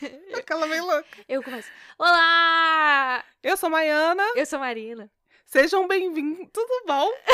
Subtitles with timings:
[0.34, 1.06] Aquela meio louca.
[1.28, 1.68] Eu começo.
[1.98, 3.24] Olá!
[3.42, 4.24] Eu sou Maiana.
[4.34, 5.10] Eu sou Marina.
[5.44, 6.48] Sejam bem-vindos.
[6.52, 7.10] Tudo bom?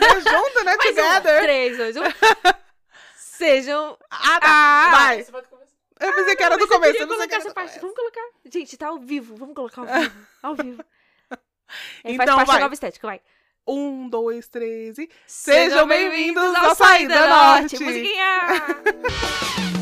[0.00, 0.08] né?
[0.20, 0.76] Junto, né?
[0.76, 1.42] Mais um, Together.
[1.42, 2.02] três, dois, um.
[3.16, 3.98] Sejam.
[4.10, 4.46] Ah, tá.
[4.48, 4.90] Ah!
[4.90, 5.22] Vai.
[5.22, 5.72] Você pode começar.
[6.00, 7.02] Eu pensei que era Mas do começo.
[7.02, 7.66] Eu pensei que essa do parte.
[7.68, 7.80] começo.
[7.80, 8.38] Vamos colocar.
[8.44, 9.36] Gente, tá ao vivo.
[9.36, 10.12] Vamos colocar ao vivo.
[10.42, 10.84] Ao vivo.
[11.30, 11.36] É,
[12.16, 12.56] faz Então parte vai.
[12.56, 13.20] da nova estética, vai.
[13.66, 15.10] Um, dois, três e...
[15.26, 17.78] Sejam bem-vindos bem-vindos ao ao Saída Saída Norte.
[17.78, 17.84] Norte.
[17.84, 19.77] Musiquinha!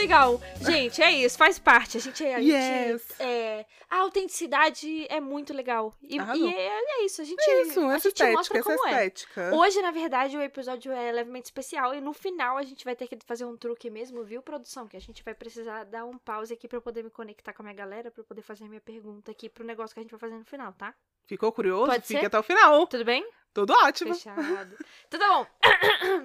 [0.00, 0.40] Legal.
[0.60, 1.98] Gente, é isso, faz parte.
[1.98, 3.20] A gente, a gente Yes.
[3.20, 5.94] é, a autenticidade é muito legal.
[6.02, 6.48] E, Arrasou.
[6.48, 6.68] e é,
[7.00, 8.90] é isso, a gente, É isso, a essa gente estética, mostra essa como é.
[8.90, 9.54] estética.
[9.54, 13.06] Hoje, na verdade, o episódio é levemente especial e no final a gente vai ter
[13.06, 14.88] que fazer um truque mesmo, viu, produção?
[14.88, 17.62] Que a gente vai precisar dar um pause aqui pra eu poder me conectar com
[17.62, 20.02] a minha galera, pra eu poder fazer a minha pergunta aqui pro negócio que a
[20.02, 20.94] gente vai fazer no final, tá?
[21.26, 21.86] Ficou curioso?
[21.86, 22.26] Pode Fique ser?
[22.26, 22.86] até o final.
[22.86, 23.28] Tudo bem?
[23.52, 24.14] Tudo ótimo.
[24.14, 24.76] Fechado.
[25.06, 25.46] então tá bom.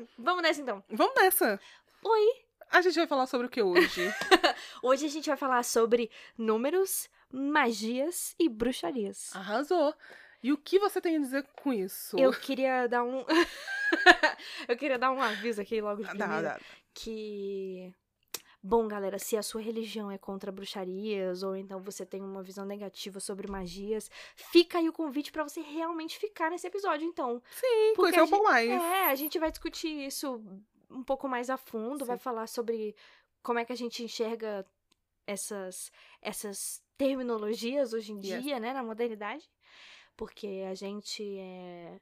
[0.17, 0.83] Vamos nessa então.
[0.89, 1.59] Vamos nessa.
[2.03, 2.44] Oi.
[2.71, 4.01] A gente vai falar sobre o que hoje?
[4.83, 9.35] Hoje a gente vai falar sobre números, magias e bruxarias.
[9.35, 9.93] Arrasou.
[10.43, 12.17] E o que você tem a dizer com isso?
[12.19, 13.25] Eu queria dar um.
[14.67, 16.41] eu queria dar um aviso aqui logo de Dá, primeira.
[16.49, 16.59] dá.
[16.93, 17.93] que.
[18.61, 22.65] Bom, galera, se a sua religião é contra bruxarias ou então você tem uma visão
[22.65, 27.41] negativa sobre magias, fica aí o convite pra você realmente ficar nesse episódio, então.
[27.51, 28.69] Sim, Porque conhecer um pouco mais.
[28.69, 30.43] É, a gente vai discutir isso
[30.89, 32.23] um pouco mais a fundo, vai Sim.
[32.23, 32.95] falar sobre
[33.43, 34.65] como é que a gente enxerga
[35.27, 38.43] essas essas terminologias hoje em Yes.
[38.43, 39.49] dia, né, na modernidade.
[40.15, 41.99] Porque a gente é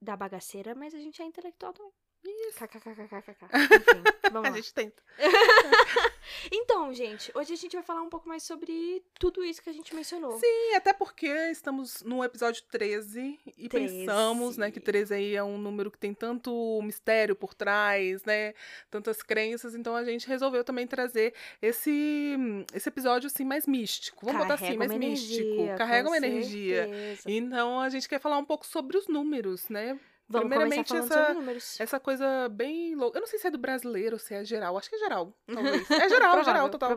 [0.00, 1.92] da bagaceira, mas a gente é intelectual também.
[2.24, 2.58] Isso.
[2.58, 3.44] KKKKKK.
[3.52, 4.56] Enfim, vamos A lá.
[4.56, 5.02] gente tenta.
[6.50, 9.72] Então, gente, hoje a gente vai falar um pouco mais sobre tudo isso que a
[9.72, 10.38] gente mencionou.
[10.38, 13.98] Sim, até porque estamos no episódio 13 e 13.
[13.98, 18.54] pensamos, né, que 13 aí é um número que tem tanto mistério por trás, né,
[18.90, 22.36] tantas crenças, então a gente resolveu também trazer esse
[22.74, 24.24] esse episódio assim mais místico.
[24.24, 26.84] Vamos botar assim, Carrega mais uma místico, energia, carrega uma energia.
[26.86, 27.22] certeza.
[27.26, 29.98] Então a gente quer falar um pouco sobre os números, né?
[30.28, 31.82] Vamos primeiramente, essa-.
[31.82, 33.18] Essa coisa bem louca.
[33.18, 34.76] Eu não sei se é do brasileiro ou se é geral.
[34.78, 35.90] Acho que é geral, talvez.
[35.90, 36.88] É geral, Provável, geral, total.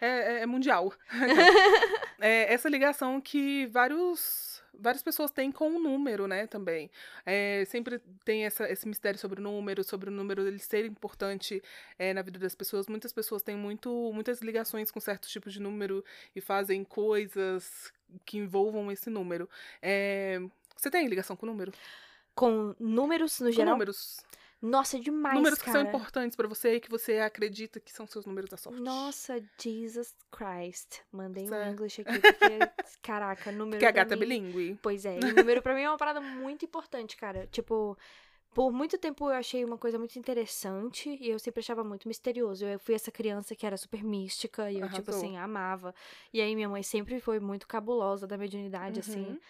[0.00, 0.92] É, é- é mundial.
[2.24, 6.88] É, essa ligação que vários, várias pessoas têm com o número, né, também.
[7.26, 11.60] É, sempre tem essa, esse mistério sobre o número, sobre o número dele ser importante
[11.98, 12.86] é, na vida das pessoas.
[12.86, 16.04] Muitas pessoas têm muito, muitas ligações com certos tipos de número
[16.34, 17.92] e fazem coisas
[18.24, 19.50] que envolvam esse número.
[19.82, 20.40] É,
[20.76, 21.72] você tem ligação com o número?
[22.34, 23.74] Com números no Com geral?
[23.74, 24.20] números.
[24.62, 25.80] Nossa, demais, números que cara.
[25.80, 28.80] são importantes pra você e que você acredita que são seus números da sorte.
[28.80, 31.00] Nossa, Jesus Christ.
[31.10, 34.20] Mandei um inglês aqui, porque, caraca, número Porque a gata é mim...
[34.20, 34.78] bilíngue.
[34.80, 37.48] Pois é, e número pra mim é uma parada muito importante, cara.
[37.48, 37.98] Tipo,
[38.54, 42.64] por muito tempo eu achei uma coisa muito interessante e eu sempre achava muito misterioso.
[42.64, 45.16] Eu fui essa criança que era super mística e eu, tipo Arrasou.
[45.16, 45.92] assim, amava.
[46.32, 49.40] E aí minha mãe sempre foi muito cabulosa da mediunidade, assim.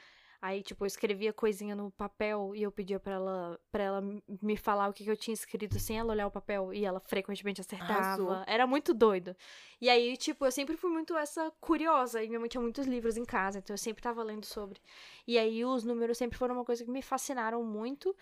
[0.42, 4.04] Aí, tipo, eu escrevia coisinha no papel e eu pedia pra ela, pra ela
[4.42, 6.98] me falar o que, que eu tinha escrito sem ela olhar o papel e ela
[6.98, 7.92] frequentemente acertava.
[7.92, 8.44] Arrasou.
[8.44, 9.36] Era muito doido.
[9.80, 13.16] E aí, tipo, eu sempre fui muito essa curiosa e minha mãe tinha muitos livros
[13.16, 14.80] em casa, então eu sempre tava lendo sobre.
[15.28, 18.12] E aí os números sempre foram uma coisa que me fascinaram muito.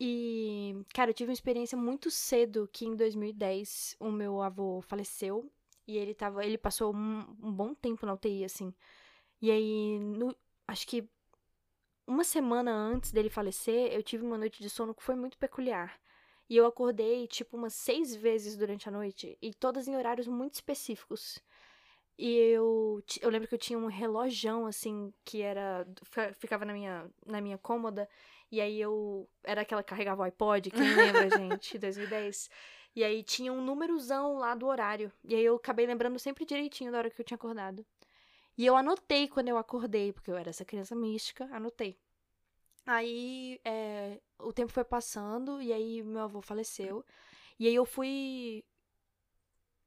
[0.00, 5.48] E, cara, eu tive uma experiência muito cedo que em 2010 o meu avô faleceu
[5.86, 8.74] e ele tava, ele passou um, um bom tempo na UTI assim.
[9.40, 10.34] E aí, no,
[10.66, 11.08] acho que
[12.06, 15.98] uma semana antes dele falecer, eu tive uma noite de sono que foi muito peculiar.
[16.48, 20.54] E eu acordei, tipo, umas seis vezes durante a noite, e todas em horários muito
[20.54, 21.38] específicos.
[22.18, 25.86] E eu, eu lembro que eu tinha um relojão, assim, que era.
[26.04, 28.08] fica- ficava na minha, na minha cômoda,
[28.50, 29.28] e aí eu.
[29.42, 32.50] Era aquela que carregava o iPod, quem lembra, gente, 2010.
[32.94, 35.10] E aí tinha um númerozão lá do horário.
[35.24, 37.84] E aí eu acabei lembrando sempre direitinho da hora que eu tinha acordado.
[38.56, 41.98] E eu anotei quando eu acordei, porque eu era essa criança mística, anotei.
[42.86, 47.04] Aí é, o tempo foi passando e aí meu avô faleceu.
[47.58, 48.64] E aí eu fui.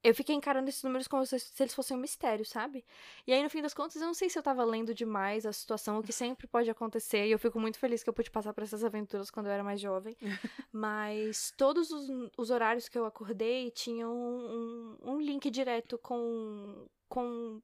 [0.02, 2.84] Eu fiquei encarando esses números como se, se eles fossem um mistério, sabe?
[3.26, 5.52] E aí, no fim das contas, eu não sei se eu tava lendo demais a
[5.52, 7.26] situação, o que sempre pode acontecer.
[7.26, 9.64] E eu fico muito feliz que eu pude passar por essas aventuras quando eu era
[9.64, 10.16] mais jovem.
[10.72, 17.60] Mas todos os, os horários que eu acordei tinham um, um link direto com, com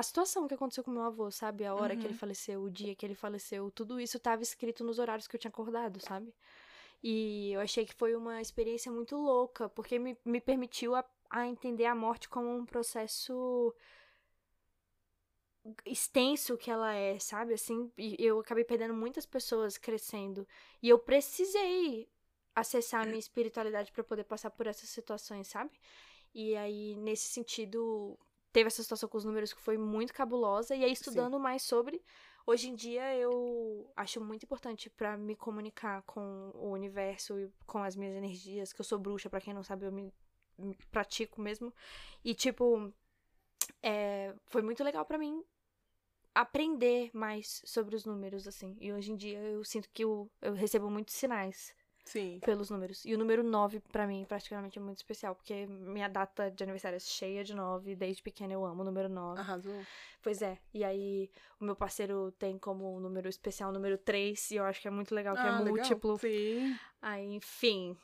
[0.00, 1.64] a situação que aconteceu com meu avô, sabe?
[1.64, 2.20] A hora que ele Uhum.
[2.22, 5.50] faleceu, o dia que ele faleceu, tudo isso estava escrito nos horários que eu tinha
[5.50, 6.34] acordado, sabe?
[7.02, 11.46] E eu achei que foi uma experiência muito louca, porque me, me permitiu a, a
[11.46, 13.74] entender a morte como um processo
[15.84, 17.54] extenso que ela é, sabe?
[17.54, 20.46] Assim, eu acabei perdendo muitas pessoas crescendo.
[20.82, 22.08] E eu precisei
[22.54, 25.70] acessar a minha espiritualidade para poder passar por essas situações, sabe?
[26.34, 28.18] E aí, nesse sentido,
[28.52, 30.74] teve essa situação com os números que foi muito cabulosa.
[30.74, 31.42] E aí, estudando Sim.
[31.42, 32.02] mais sobre,
[32.46, 37.82] hoje em dia eu acho muito importante para me comunicar com o universo e com
[37.82, 40.12] as minhas energias, que eu sou bruxa, para quem não sabe, eu me,
[40.58, 41.72] me pratico mesmo.
[42.24, 42.92] E, tipo,
[43.82, 45.44] é, foi muito legal para mim
[46.34, 48.76] aprender mais sobre os números, assim.
[48.80, 51.74] E hoje em dia eu sinto que eu, eu recebo muitos sinais
[52.04, 52.40] Sim.
[52.44, 53.04] pelos números.
[53.04, 56.96] E o número 9, para mim, praticamente é muito especial, porque minha data de aniversário
[56.96, 57.94] é cheia de 9.
[57.94, 59.40] Desde pequena eu amo o número 9.
[59.40, 59.86] Arrasou.
[60.22, 60.58] Pois é.
[60.74, 61.30] E aí,
[61.60, 64.90] o meu parceiro tem como número especial o número 3, e eu acho que é
[64.90, 66.18] muito legal, que é ah, é múltiplo.
[66.18, 66.76] Sim.
[67.00, 67.96] Aí, enfim.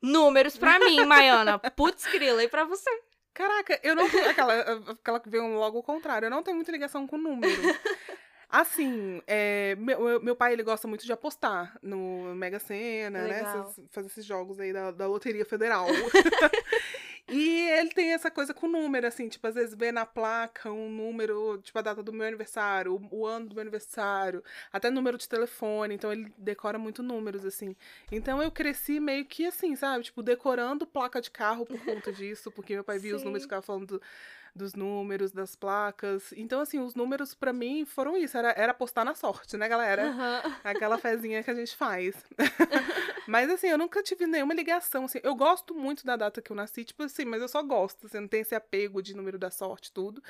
[0.00, 1.58] Números pra mim, Maiana.
[1.58, 2.90] Putz, grila, e pra você?
[3.34, 4.30] Caraca, eu não tenho.
[4.30, 4.60] Aquela,
[4.92, 6.26] aquela que veio logo o contrário.
[6.26, 7.52] Eu não tenho muita ligação com número.
[8.48, 13.40] Assim, é, meu, meu pai ele gosta muito de apostar no Mega Sena, né?
[13.40, 15.86] Essas, fazer esses jogos aí da, da Loteria Federal.
[17.36, 20.88] E ele tem essa coisa com número, assim, tipo, às vezes vê na placa um
[20.88, 24.40] número, tipo, a data do meu aniversário, o, o ano do meu aniversário,
[24.72, 27.74] até número de telefone, então ele decora muito números, assim.
[28.12, 30.04] Então eu cresci meio que assim, sabe?
[30.04, 33.16] Tipo, decorando placa de carro por conta disso, porque meu pai via Sim.
[33.16, 34.00] os números e ficava falando
[34.54, 36.32] dos números, das placas.
[36.36, 38.38] Então, assim, os números para mim foram isso.
[38.38, 40.06] Era, era apostar na sorte, né, galera?
[40.06, 40.52] Uhum.
[40.62, 42.14] Aquela fezinha que a gente faz.
[43.26, 45.04] mas, assim, eu nunca tive nenhuma ligação.
[45.04, 48.06] Assim, eu gosto muito da data que eu nasci, tipo assim, mas eu só gosto.
[48.06, 50.22] Assim, não tem esse apego de número da sorte, tudo.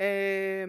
[0.00, 0.64] É,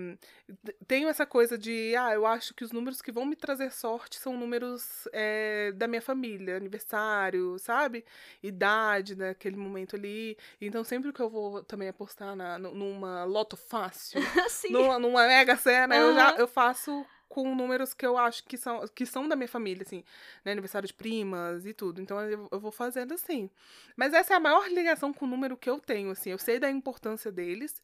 [0.88, 4.18] tenho essa coisa de, ah, eu acho que os números que vão me trazer sorte
[4.18, 8.04] são números é, da minha família, aniversário, sabe?
[8.42, 10.36] Idade naquele momento ali.
[10.60, 14.20] Então, sempre que eu vou também apostar na, numa loto fácil,
[14.72, 16.02] numa, numa mega cena, uhum.
[16.02, 19.48] eu já eu faço com números que eu acho que são, que são da minha
[19.48, 20.04] família, assim,
[20.44, 20.52] né?
[20.52, 22.02] Aniversário de primas e tudo.
[22.02, 23.50] Então eu, eu, vou fazendo assim.
[23.96, 26.32] Mas essa é a maior ligação com o número que eu tenho, assim.
[26.32, 27.82] Eu sei da importância deles.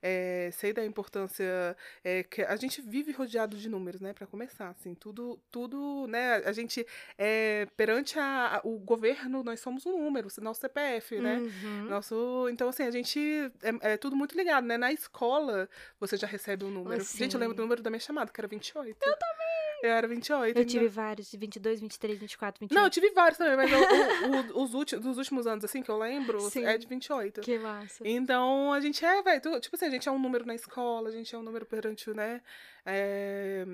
[0.00, 4.12] É, sei da importância é, que a gente vive rodeado de números, né?
[4.12, 6.36] Para começar, assim, tudo, tudo, né?
[6.44, 6.86] A gente
[7.16, 11.38] é, perante a, a, o governo nós somos um número, nosso CPF, né?
[11.38, 11.84] Uhum.
[11.84, 13.18] Nosso, então assim a gente
[13.62, 14.76] é, é, tudo muito ligado, né?
[14.76, 15.68] Na escola
[15.98, 17.02] você já recebe um número.
[17.02, 17.18] Assim.
[17.18, 18.98] Gente, eu lembro do número da minha chamada que era 28.
[19.02, 19.37] Eu também.
[19.82, 20.58] Eu era 28.
[20.58, 22.78] Eu tive vários, 22, 23, 24, 28.
[22.78, 25.82] Não, eu tive vários também, mas eu, o, o, os últimos, dos últimos anos, assim,
[25.82, 26.64] que eu lembro, Sim.
[26.64, 27.40] é de 28.
[27.40, 28.02] Que massa.
[28.06, 31.12] Então, a gente é, velho, tipo assim, a gente é um número na escola, a
[31.12, 32.42] gente é um número perante, né,
[32.84, 33.66] é,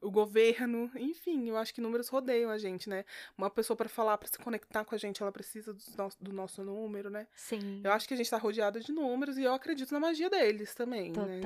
[0.00, 3.04] o governo, enfim, eu acho que números rodeiam a gente, né?
[3.36, 6.32] Uma pessoa para falar, para se conectar com a gente, ela precisa do nosso, do
[6.32, 7.26] nosso número, né?
[7.34, 7.80] Sim.
[7.82, 10.74] Eu acho que a gente tá rodeada de números e eu acredito na magia deles
[10.74, 11.28] também, Total.
[11.28, 11.40] né?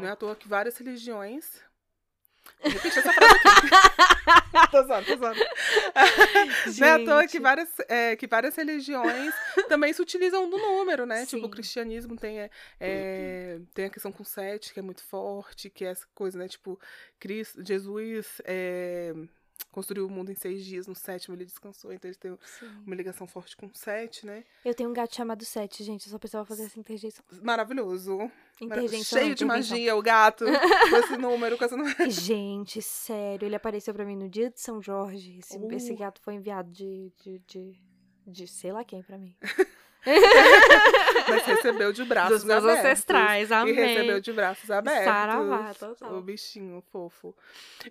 [0.00, 1.62] Não é à toa que várias religiões
[2.60, 4.70] Repete essa frase aqui.
[4.70, 5.40] tô zoando, tô zoando.
[6.78, 9.34] Não é à toa que várias, é, que várias religiões
[9.68, 11.24] também se utilizam do número, né?
[11.24, 11.36] Sim.
[11.36, 15.70] Tipo, o cristianismo tem, é, é, tem a questão com sete, que é muito forte,
[15.70, 16.48] que é essa coisa, né?
[16.48, 16.78] Tipo,
[17.18, 19.12] Cristo, Jesus é,
[19.70, 22.38] construiu o mundo em seis dias, no sétimo ele descansou, então ele tem
[22.86, 24.44] uma ligação forte com sete, né?
[24.64, 27.24] Eu tenho um gato chamado Sete, gente, eu só precisava fazer essa interjeição.
[27.42, 28.30] Maravilhoso.
[28.60, 31.96] Interjeição, Cheio de magia, o gato, com esse número, com esse número.
[32.10, 35.38] Gente, sério, ele apareceu pra mim no dia de São Jorge.
[35.38, 35.72] Esse, uh.
[35.72, 37.82] esse gato foi enviado de, de, de,
[38.26, 39.36] de sei lá quem pra mim.
[41.28, 42.84] Mas recebeu de braços Dos meus abertos.
[42.84, 43.72] ancestrais, amém.
[43.74, 45.04] E recebeu de braços abertos.
[45.04, 46.14] Saravá, total.
[46.14, 47.34] O bichinho fofo.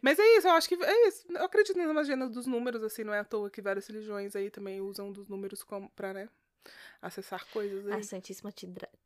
[0.01, 1.25] Mas é isso, eu acho que é isso.
[1.29, 4.50] Eu acredito na magia dos números, assim, não é à toa que várias religiões aí
[4.50, 6.29] também usam dos números como pra, né?
[7.03, 7.93] Acessar coisas aí.
[7.93, 8.51] A Santíssima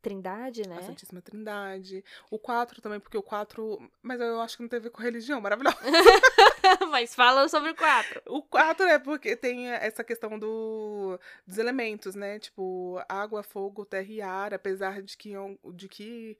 [0.00, 0.78] Trindade, né?
[0.78, 2.04] A Santíssima Trindade.
[2.30, 3.90] O 4 também, porque o 4.
[4.00, 5.76] Mas eu acho que não tem a ver com religião, maravilhoso.
[6.90, 8.22] mas fala sobre o 4.
[8.26, 12.38] O 4 é porque tem essa questão do, dos elementos, né?
[12.38, 15.32] Tipo, água, fogo, terra e ar, apesar de que,
[15.74, 16.38] de que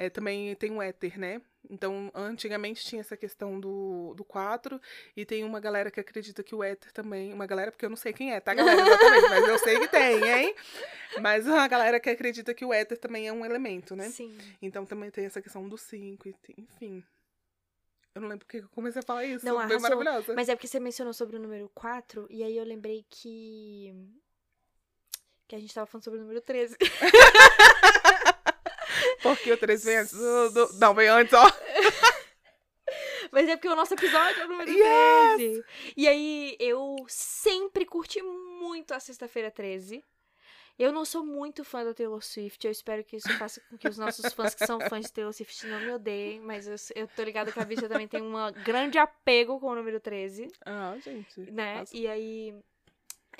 [0.00, 1.42] é, também tem um éter, né?
[1.68, 4.80] Então, antigamente tinha essa questão do, do 4,
[5.14, 7.34] e tem uma galera que acredita que o éter também.
[7.34, 8.80] Uma galera, porque eu não sei quem é, tá, galera?
[8.80, 10.54] Exatamente, mas eu sei que tem, hein?
[11.20, 14.08] Mas uma galera que acredita que o éter também é um elemento, né?
[14.08, 14.38] Sim.
[14.62, 17.04] Então também tem essa questão do 5, enfim.
[18.14, 19.44] Eu não lembro porque eu comecei a falar isso.
[19.44, 20.32] Não, Foi maravilhosa.
[20.34, 23.94] Mas é porque você mencionou sobre o número 4, e aí eu lembrei que.
[25.46, 26.74] Que a gente tava falando sobre o número 13.
[29.22, 30.72] Porque o 3 vem antes do.
[30.78, 31.44] Não, vem antes, ó.
[33.30, 35.36] Mas é porque o nosso episódio é o número yes!
[35.36, 35.64] 13.
[35.96, 40.04] E aí, eu sempre curti muito a Sexta-feira 13.
[40.80, 42.66] Eu não sou muito fã da Taylor Swift.
[42.66, 45.32] Eu espero que isso faça com que os nossos fãs que são fãs de Taylor
[45.32, 46.40] Swift não me odeiem.
[46.40, 48.32] Mas eu, eu tô ligada que a bicha também tem um
[48.64, 50.48] grande apego com o número 13.
[50.64, 51.38] Ah, gente.
[51.52, 51.80] Né?
[51.80, 51.94] Nossa.
[51.94, 52.54] E aí.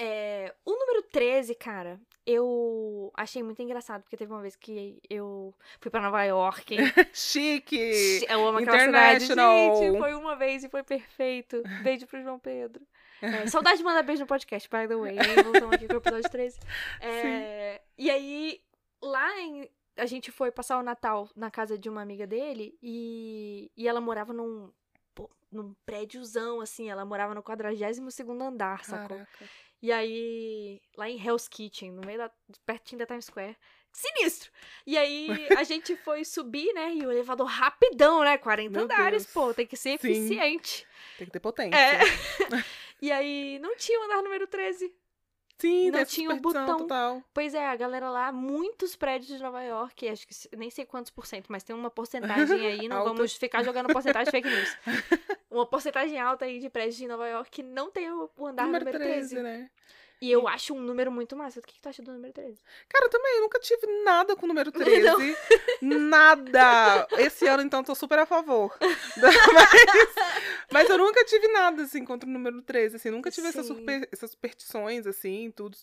[0.03, 5.55] É, o número 13, cara, eu achei muito engraçado, porque teve uma vez que eu
[5.79, 6.75] fui pra Nova York.
[7.13, 8.25] Chique!
[8.27, 9.27] Eu amo aquela cidade.
[9.27, 11.63] Gente, foi uma vez e foi perfeito.
[11.83, 12.83] Beijo pro João Pedro.
[13.21, 15.17] É, saudade de mandar beijo no podcast, by the way.
[15.45, 16.59] Voltamos aqui pro episódio 13.
[17.03, 18.61] É, e aí,
[19.03, 19.69] lá em.
[19.99, 24.01] A gente foi passar o Natal na casa de uma amiga dele e, e ela
[24.01, 24.73] morava num,
[25.15, 26.89] pô, num prédiozão, assim.
[26.89, 27.99] Ela morava no 42
[28.41, 29.21] andar, sacou?
[29.83, 32.31] E aí, lá em Hell's Kitchen, no meio da.
[32.67, 33.57] pertinho da Times Square.
[33.93, 34.53] Sinistro!
[34.87, 36.95] E aí, a gente foi subir, né?
[36.95, 38.39] E o elevador rapidão, né?
[38.39, 39.33] 40 Meu andares, Deus.
[39.33, 40.09] pô, tem que ser Sim.
[40.11, 40.87] eficiente.
[41.19, 41.77] Tem que ter potência.
[41.77, 42.01] É.
[43.03, 44.93] E aí, não tinha o andar número 13.
[45.61, 46.79] Sim, Não tinha o botão.
[46.79, 47.23] total.
[47.35, 51.11] Pois é, a galera lá, muitos prédios de Nova York, acho que nem sei quantos
[51.11, 54.77] por cento, mas tem uma porcentagem aí, não vamos ficar jogando porcentagem fake news.
[55.51, 58.65] Uma porcentagem alta aí de prédios de Nova York que não tem o o andar
[58.67, 59.35] Número número 13.
[59.37, 59.71] 13, né?
[60.21, 61.61] E eu acho um número muito massa.
[61.61, 62.59] O que, que tu acha do número 13?
[62.91, 65.37] Cara, eu também eu nunca tive nada com o número 13.
[65.81, 67.07] Nada!
[67.19, 68.77] Esse ano, então, tô super a favor.
[69.17, 70.15] mas,
[70.73, 72.97] mas eu nunca tive nada, assim, contra o número 13.
[72.97, 75.77] Assim, nunca tive essas, super- essas superstições, assim, tudo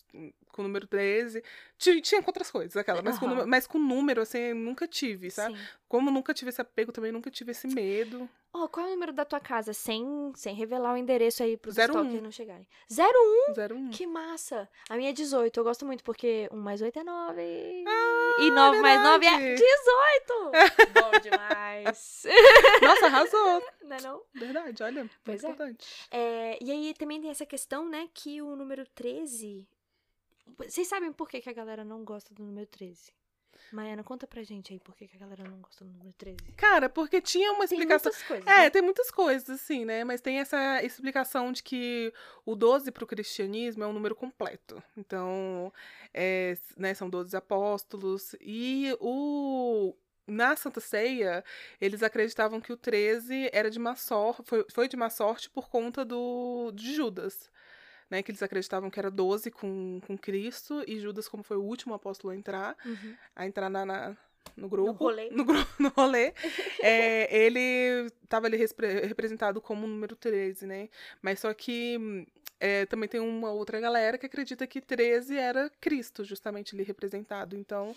[0.52, 1.42] com o número 13.
[1.76, 3.02] Tinha, tinha com outras coisas, aquela.
[3.02, 3.30] Mas, com, Aham.
[3.34, 5.56] número- mas com número, assim, eu nunca tive, sabe?
[5.58, 5.64] Sim.
[5.88, 8.28] Como nunca tive esse apego, também nunca tive esse medo.
[8.60, 9.72] Ó, qual é o número da tua casa?
[9.72, 11.82] Sem, sem revelar o endereço aí pros 01.
[11.82, 12.66] stalkers não chegarem.
[12.90, 13.52] 01?
[13.52, 13.90] 01.
[13.90, 14.68] Que massa!
[14.88, 15.58] A minha é 18.
[15.58, 17.84] Eu gosto muito porque 1 mais 8 é 9.
[17.86, 19.62] Ah, e 9 mais 9 é verdade.
[19.62, 20.50] 18!
[21.00, 22.24] Bom demais!
[22.82, 23.62] Nossa, arrasou.
[23.82, 24.22] não é não?
[24.34, 25.10] Verdade, olha.
[25.24, 25.54] Pois muito é.
[25.54, 26.08] importante.
[26.10, 29.68] É, e aí também tem essa questão, né, que o número 13...
[30.56, 33.12] Vocês sabem por que, que a galera não gosta do número 13?
[33.72, 36.36] Maiana, conta pra gente aí por que, que a galera não gosta do número 13.
[36.56, 38.10] Cara, porque tinha uma Tem explicação.
[38.12, 38.70] muitas coisas, É, né?
[38.70, 40.04] tem muitas coisas, assim, né?
[40.04, 42.12] Mas tem essa explicação de que
[42.46, 44.82] o 12 para o cristianismo é um número completo.
[44.96, 45.72] Então,
[46.14, 48.34] é, né, são 12 apóstolos.
[48.40, 49.94] E o.
[50.30, 51.42] Na Santa Ceia,
[51.80, 55.70] eles acreditavam que o 13 era de má sorte, foi, foi de má sorte por
[55.70, 57.50] conta do, de Judas.
[58.10, 61.62] Né, que eles acreditavam que era 12 com, com Cristo, e Judas, como foi o
[61.62, 63.14] último apóstolo a entrar, Uhum.
[63.36, 64.16] a entrar na, na-
[64.56, 64.92] no grupo.
[65.04, 65.28] rolê.
[65.36, 66.32] No, gru- no rolê.
[66.82, 70.88] é, ele estava ali representado como o número 13, né?
[71.20, 72.26] Mas só que
[72.58, 77.56] é, também tem uma outra galera que acredita que 13 era Cristo, justamente ali representado.
[77.56, 77.94] Então,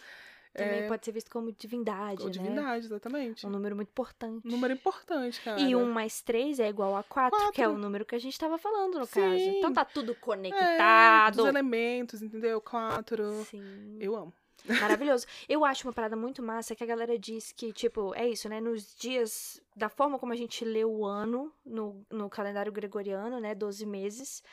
[0.53, 2.33] Também é, pode ser visto como divindade, ou né?
[2.33, 3.45] divindade, exatamente.
[3.45, 4.45] É um número muito importante.
[4.45, 5.59] Número importante, cara.
[5.61, 7.81] E 1 mais 3 é igual a 4, que é o Quatro.
[7.81, 9.21] número que a gente tava falando, no Sim.
[9.21, 9.35] caso.
[9.43, 11.37] Então tá tudo É, conectado.
[11.37, 12.59] dos elementos, entendeu?
[12.59, 13.43] Quatro.
[13.45, 13.97] Sim.
[13.99, 14.33] Eu amo.
[15.09, 15.25] Maravilhoso.
[15.49, 18.59] Eu acho uma parada muito massa que a galera diz que, tipo, é isso, né?
[18.61, 23.55] Nos dias, da forma como a gente lê o ano no, no calendário gregoriano, né?
[23.55, 24.43] 12 meses,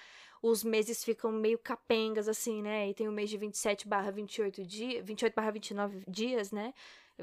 [0.42, 2.88] os meses ficam meio capengas, assim, né?
[2.88, 6.72] E tem o mês de 27 barra 28 dias, 28 barra 29 dias, né?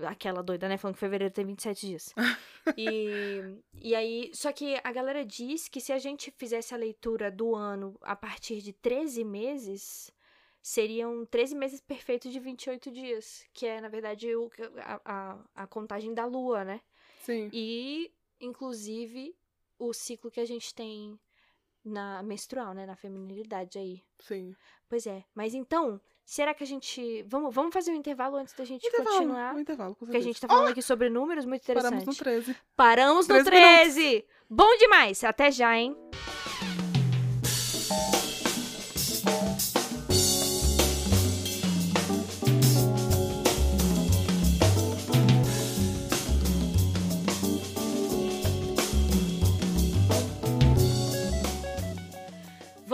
[0.03, 0.77] Aquela doida, né?
[0.77, 2.13] Falando que fevereiro tem 27 dias.
[2.75, 3.41] E,
[3.79, 7.53] e aí, só que a galera diz que se a gente fizesse a leitura do
[7.53, 10.11] ano a partir de 13 meses,
[10.63, 15.67] seriam 13 meses perfeitos de 28 dias, que é, na verdade, o, a, a, a
[15.67, 16.81] contagem da lua, né?
[17.21, 17.51] Sim.
[17.53, 19.35] E, inclusive,
[19.77, 21.19] o ciclo que a gente tem
[21.85, 22.85] na menstrual, né?
[22.85, 24.01] Na feminilidade aí.
[24.19, 24.55] Sim.
[24.89, 25.23] Pois é.
[25.33, 27.23] Mas então, será que a gente.
[27.23, 29.17] Vamos, vamos fazer um intervalo antes da gente Intervalo.
[29.17, 29.55] continuar?
[29.55, 31.91] Um intervalo, com Porque a gente tá falando aqui sobre números muito interessante.
[31.91, 32.55] Paramos no 13.
[32.75, 34.25] Paramos no 13 13!
[34.49, 35.23] Bom demais!
[35.23, 35.95] Até já, hein?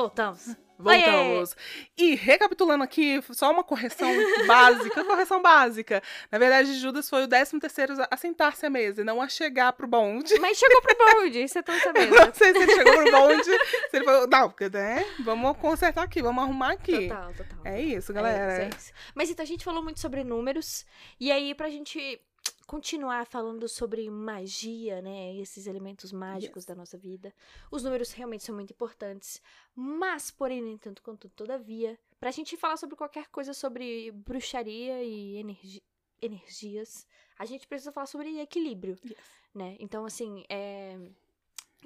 [0.02, 0.56] Voltamos.
[0.82, 1.56] Voltamos.
[1.96, 4.10] E recapitulando aqui, só uma correção
[4.48, 6.02] básica, correção básica.
[6.32, 9.74] Na verdade, Judas foi o 13 terceiro a sentar-se à mesa e não a chegar
[9.74, 10.40] pro bonde.
[10.40, 12.16] Mas chegou pro bonde, isso eu tô sabendo.
[12.16, 16.04] Não sei se ele chegou pro bonde, se ele falou, não, porque, né, vamos consertar
[16.04, 17.08] aqui, vamos arrumar aqui.
[17.08, 17.60] Total, total.
[17.64, 18.54] É isso, galera.
[18.54, 18.92] É isso, é isso.
[19.14, 20.84] Mas então a gente falou muito sobre números.
[21.20, 22.20] E aí, pra gente
[22.68, 25.36] continuar falando sobre magia, né?
[25.36, 26.66] Esses elementos mágicos Yes.
[26.66, 27.34] da nossa vida.
[27.70, 29.42] Os números realmente são muito importantes.
[29.76, 35.38] Mas, porém, nem tanto quanto todavia, pra gente falar sobre qualquer coisa sobre bruxaria e
[35.38, 35.84] energi-
[36.22, 39.18] energias, a gente precisa falar sobre equilíbrio, Yes.
[39.54, 39.76] né?
[39.80, 40.98] Então, assim, é.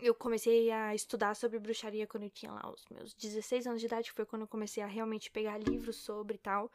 [0.02, 3.86] eu comecei a estudar sobre bruxaria quando eu tinha lá os meus 16 anos de
[3.88, 6.70] idade, foi quando eu comecei a realmente pegar livros sobre e tal.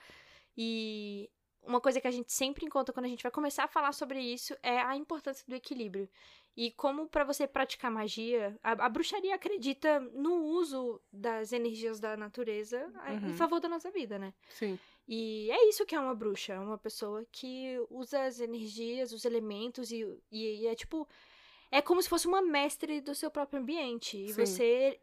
[0.57, 1.31] E
[1.63, 4.21] uma coisa que a gente sempre encontra quando a gente vai começar a falar sobre
[4.21, 6.09] isso é a importância do equilíbrio.
[6.57, 12.17] E como para você praticar magia, a, a, bruxaria acredita no uso das energias da
[12.17, 13.31] natureza uhum.
[13.31, 14.35] em favor da nossa vida, né?
[14.49, 14.79] Sim.
[15.07, 19.91] E é isso que é uma bruxa, uma pessoa que usa as energias, os elementos
[19.91, 21.09] e, e, e é tipo
[21.71, 24.17] é como se fosse uma mestre do seu próprio ambiente.
[24.17, 24.45] E Sim.
[24.45, 25.01] você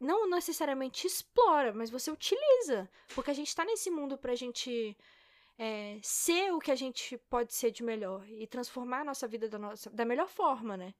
[0.00, 2.88] não necessariamente explora, mas você utiliza.
[3.14, 4.96] Porque a gente tá nesse mundo pra gente
[5.58, 9.48] é, ser o que a gente pode ser de melhor e transformar a nossa vida
[9.48, 10.94] da, nossa, da melhor forma, né?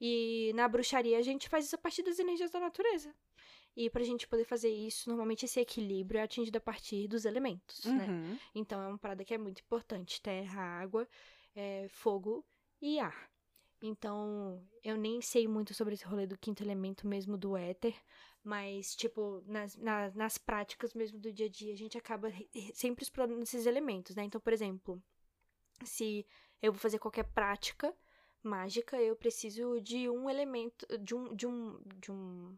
[0.00, 3.14] E na bruxaria a gente faz isso a partir das energias da natureza.
[3.74, 7.84] E pra gente poder fazer isso, normalmente esse equilíbrio é atingido a partir dos elementos,
[7.84, 8.06] né?
[8.06, 8.30] uhum.
[8.30, 8.40] né?
[8.54, 11.06] Então é uma parada que é muito importante: terra, água,
[11.54, 12.44] é, fogo
[12.80, 13.28] e ar.
[13.82, 17.94] Então, eu nem sei muito sobre esse rolê do quinto elemento mesmo do éter,
[18.46, 22.32] mas, tipo, nas, nas, nas práticas mesmo do dia a dia, a gente acaba
[22.72, 24.22] sempre explorando esses elementos, né?
[24.22, 25.02] Então, por exemplo,
[25.82, 26.24] se
[26.62, 27.92] eu vou fazer qualquer prática
[28.44, 32.56] mágica, eu preciso de um elemento, de um, de um, de um,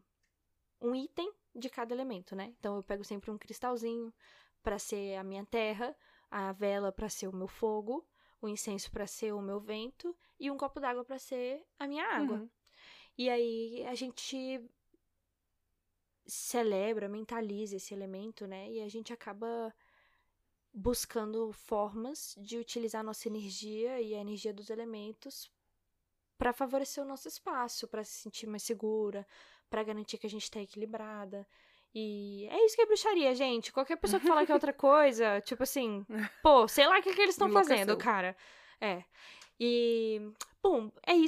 [0.79, 2.53] um item de cada elemento, né?
[2.59, 4.13] Então, eu pego sempre um cristalzinho
[4.61, 5.97] para ser a minha terra,
[6.29, 8.07] a vela para ser o meu fogo,
[8.39, 12.05] o incenso para ser o meu vento e um copo d'água para ser a minha
[12.05, 12.37] água.
[12.37, 12.49] Uhum.
[13.17, 14.63] E aí a gente
[16.29, 18.69] celebra, mentaliza esse elemento, né?
[18.69, 19.73] E a gente acaba
[20.73, 25.51] buscando formas de utilizar a nossa energia e a energia dos elementos
[26.37, 29.27] para favorecer o nosso espaço, para se sentir mais segura,
[29.69, 31.45] para garantir que a gente está equilibrada.
[31.93, 33.73] E é isso que é bruxaria, gente.
[33.73, 36.05] Qualquer pessoa que falar que é outra coisa, tipo assim,
[36.41, 38.37] pô, sei lá o que, que eles estão fazendo, cara.
[38.79, 39.03] É.
[39.59, 40.21] E,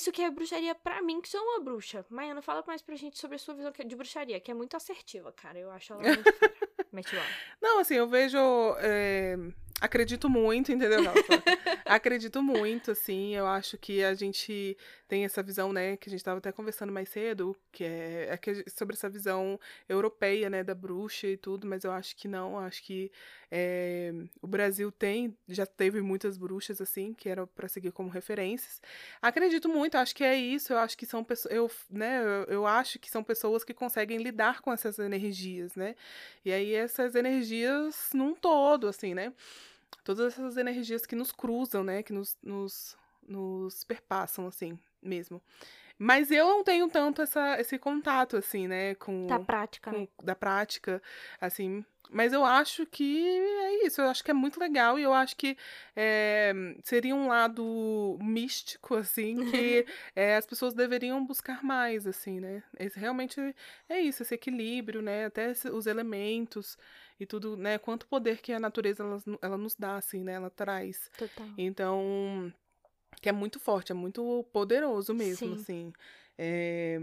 [0.01, 2.05] isso que é bruxaria para mim, que sou uma bruxa.
[2.09, 5.31] Maiana, fala mais pra gente sobre a sua visão de bruxaria, que é muito assertiva,
[5.31, 5.59] cara.
[5.59, 6.23] Eu acho ela muito
[6.91, 7.15] Mete
[7.61, 8.37] Não, assim, eu vejo.
[8.79, 9.37] É
[9.81, 10.99] Acredito muito, entendeu?
[11.85, 13.35] acredito muito, assim.
[13.35, 14.77] Eu acho que a gente
[15.11, 18.69] tem essa visão, né, que a gente estava até conversando mais cedo, que é, é
[18.69, 19.59] sobre essa visão
[19.89, 22.57] europeia, né, da bruxa e tudo, mas eu acho que não.
[22.57, 23.11] Acho que
[23.51, 28.81] é, o Brasil tem, já teve muitas bruxas, assim, que eram para seguir como referências.
[29.21, 30.71] Acredito muito, acho que é isso.
[30.71, 34.17] Eu acho que são pessoas, eu, né, eu, eu acho que são pessoas que conseguem
[34.17, 35.93] lidar com essas energias, né?
[36.45, 39.33] E aí essas energias num todo, assim, né?
[40.05, 42.01] todas essas energias que nos cruzam, né?
[42.01, 42.95] Que nos, nos,
[43.27, 45.41] nos perpassam, assim, mesmo.
[46.03, 48.95] Mas eu não tenho tanto essa, esse contato, assim, né?
[48.95, 50.07] Com, da prática, com, né?
[50.23, 50.99] Da prática,
[51.39, 51.85] assim.
[52.09, 54.01] Mas eu acho que é isso.
[54.01, 55.55] Eu acho que é muito legal e eu acho que
[55.95, 59.85] é, seria um lado místico, assim, que
[60.15, 62.63] é, as pessoas deveriam buscar mais, assim, né?
[62.79, 63.39] Esse, realmente
[63.87, 65.25] é isso, esse equilíbrio, né?
[65.25, 66.79] Até esse, os elementos
[67.19, 67.77] e tudo, né?
[67.77, 70.33] Quanto poder que a natureza ela, ela nos dá, assim, né?
[70.33, 71.11] Ela traz.
[71.15, 71.47] Total.
[71.57, 72.51] Então,
[73.19, 75.61] que é muito forte, é muito poderoso mesmo, Sim.
[75.61, 75.93] assim.
[76.37, 76.99] É,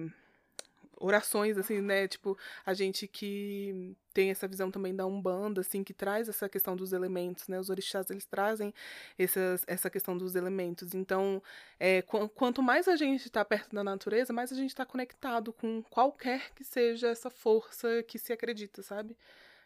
[1.00, 2.08] orações, assim, né?
[2.08, 6.76] Tipo, a gente que tem essa visão também da Umbanda, assim, que traz essa questão
[6.76, 7.58] dos elementos, né?
[7.58, 8.74] Os orixás, eles trazem
[9.18, 10.94] essas, essa questão dos elementos.
[10.94, 11.42] Então,
[11.78, 15.52] é, qu quanto mais a gente está perto da natureza, mais a gente está conectado
[15.52, 19.16] com qualquer que seja essa força que se acredita, sabe?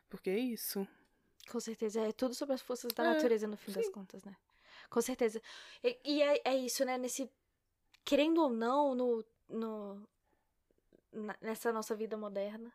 [0.08, 0.86] Porque é isso.
[1.50, 2.00] Com certeza.
[2.00, 3.80] É tudo sobre as forças da é, natureza, no fim sim.
[3.80, 4.36] das contas, né?
[4.92, 5.40] Com certeza.
[5.82, 6.98] E, e é, é, isso, né?
[6.98, 7.30] Nesse.
[8.04, 10.08] Querendo ou não, no, no,
[11.40, 12.70] nessa nossa vida moderna.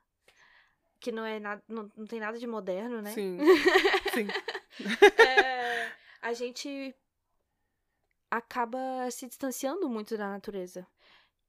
[0.99, 1.63] Que não é nada.
[1.67, 3.12] Não, não tem nada de moderno, né?
[3.12, 3.38] Sim.
[4.15, 4.27] sim.
[5.21, 6.95] é, a gente
[8.32, 8.80] acaba
[9.12, 10.88] se distanciando muito da natureza.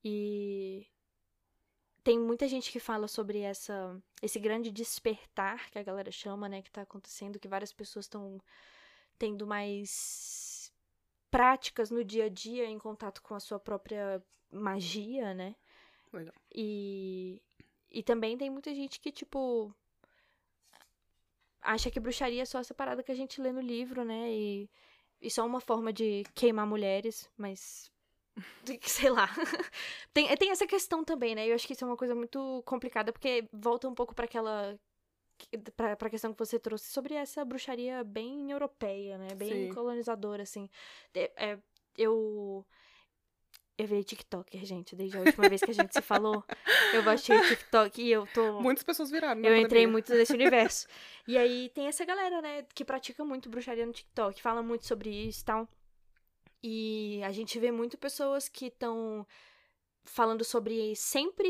[0.05, 0.87] E
[2.05, 6.61] tem muita gente que fala sobre essa esse grande despertar que a galera chama, né,
[6.61, 8.39] que tá acontecendo, que várias pessoas estão
[9.19, 10.58] tendo mais
[11.31, 15.55] práticas no dia a dia em contato com a sua própria magia, né?
[16.13, 16.35] Legal.
[16.55, 17.43] E
[17.91, 19.75] e também tem muita gente que tipo
[21.61, 24.31] acha que bruxaria é só essa parada que a gente lê no livro, né?
[24.31, 24.71] E,
[25.21, 27.91] e só uma forma de queimar mulheres, mas
[28.83, 29.29] sei lá.
[30.13, 31.49] tem, tem essa questão também, né?
[31.49, 34.79] Eu acho que isso é uma coisa muito complicada, porque volta um pouco para aquela.
[35.77, 39.29] Pra, pra questão que você trouxe sobre essa bruxaria bem europeia, né?
[39.35, 39.75] Bem Sim.
[39.75, 40.69] colonizadora, assim.
[41.15, 41.59] É, é,
[41.97, 42.67] eu.
[43.77, 46.43] Eu virei TikToker, gente, desde a última vez que a gente se falou.
[46.93, 48.61] Eu baixei o TikTok e eu tô.
[48.61, 49.41] Muitas pessoas viraram.
[49.41, 50.87] Eu entrei muito nesse universo.
[51.29, 55.11] E aí tem essa galera, né, que pratica muito bruxaria no TikTok, fala muito sobre
[55.11, 55.69] isso e tal.
[56.63, 59.27] E a gente vê muito pessoas que estão
[60.05, 61.49] falando sobre sempre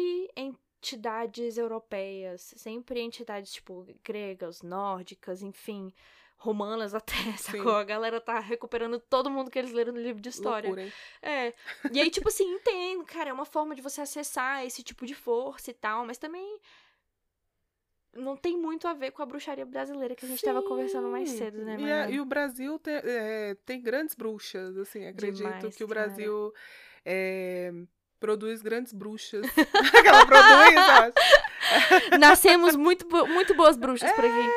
[0.80, 5.92] entidades europeias, sempre entidades, tipo, gregas, nórdicas, enfim,
[6.36, 7.74] romanas até, sacou?
[7.76, 10.68] A galera tá recuperando todo mundo que eles leram no livro de história.
[10.70, 10.92] Loucura, hein?
[11.20, 11.52] É.
[11.92, 15.14] E aí, tipo assim, entendo, cara, é uma forma de você acessar esse tipo de
[15.14, 16.60] força e tal, mas também
[18.12, 21.28] não tem muito a ver com a bruxaria brasileira que a gente tava conversando mais
[21.28, 21.36] Sim.
[21.38, 22.10] cedo, né, E, a- Mariana?
[22.12, 26.00] e o Brasil tem, é, tem grandes bruxas, assim, acredito Demais, que o cara.
[26.06, 26.54] Brasil
[27.04, 27.72] é,
[28.18, 29.46] produz grandes bruxas.
[29.98, 32.18] Aquela produz, eu acho.
[32.18, 34.50] Nascemos muito, muito boas bruxas por aqui.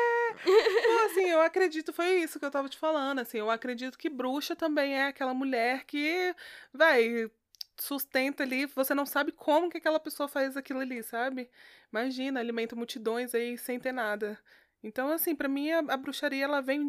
[0.44, 4.08] Então, assim, eu acredito, foi isso que eu tava te falando, assim, eu acredito que
[4.08, 6.34] bruxa também é aquela mulher que,
[6.72, 7.30] vai,
[7.76, 11.48] sustenta ali, você não sabe como que aquela pessoa faz aquilo ali, sabe?
[11.92, 14.38] Imagina, alimenta multidões aí sem ter nada.
[14.82, 16.88] Então, assim, pra mim a, a bruxaria, ela vem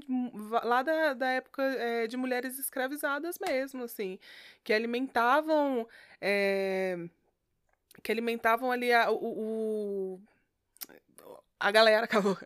[0.64, 4.18] lá da, da época eh, de mulheres escravizadas mesmo, assim,
[4.64, 5.88] que alimentavam,
[6.20, 6.98] eh,
[8.04, 10.22] que alimentavam ali a, o, o-
[11.60, 12.38] a galera, acabou,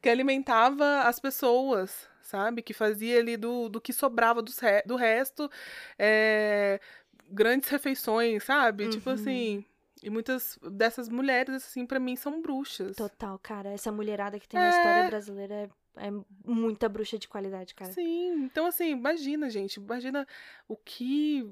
[0.00, 2.62] que alimentava as pessoas, sabe?
[2.62, 5.50] Que fazia ali do, do que sobrava re- do resto
[5.98, 6.80] é,
[7.28, 8.88] grandes refeições, sabe?
[8.88, 9.14] Tipo Uhum.
[9.14, 9.64] assim.
[10.02, 12.96] E muitas dessas mulheres, assim, pra mim, são bruxas.
[12.96, 13.70] Total, cara.
[13.70, 15.06] Essa mulherada que tem na história É.
[15.08, 15.54] brasileira
[15.96, 16.10] é, é
[16.44, 17.92] muita bruxa de qualidade, cara.
[17.92, 20.26] Sim, então assim, imagina, gente, imagina
[20.66, 21.48] o que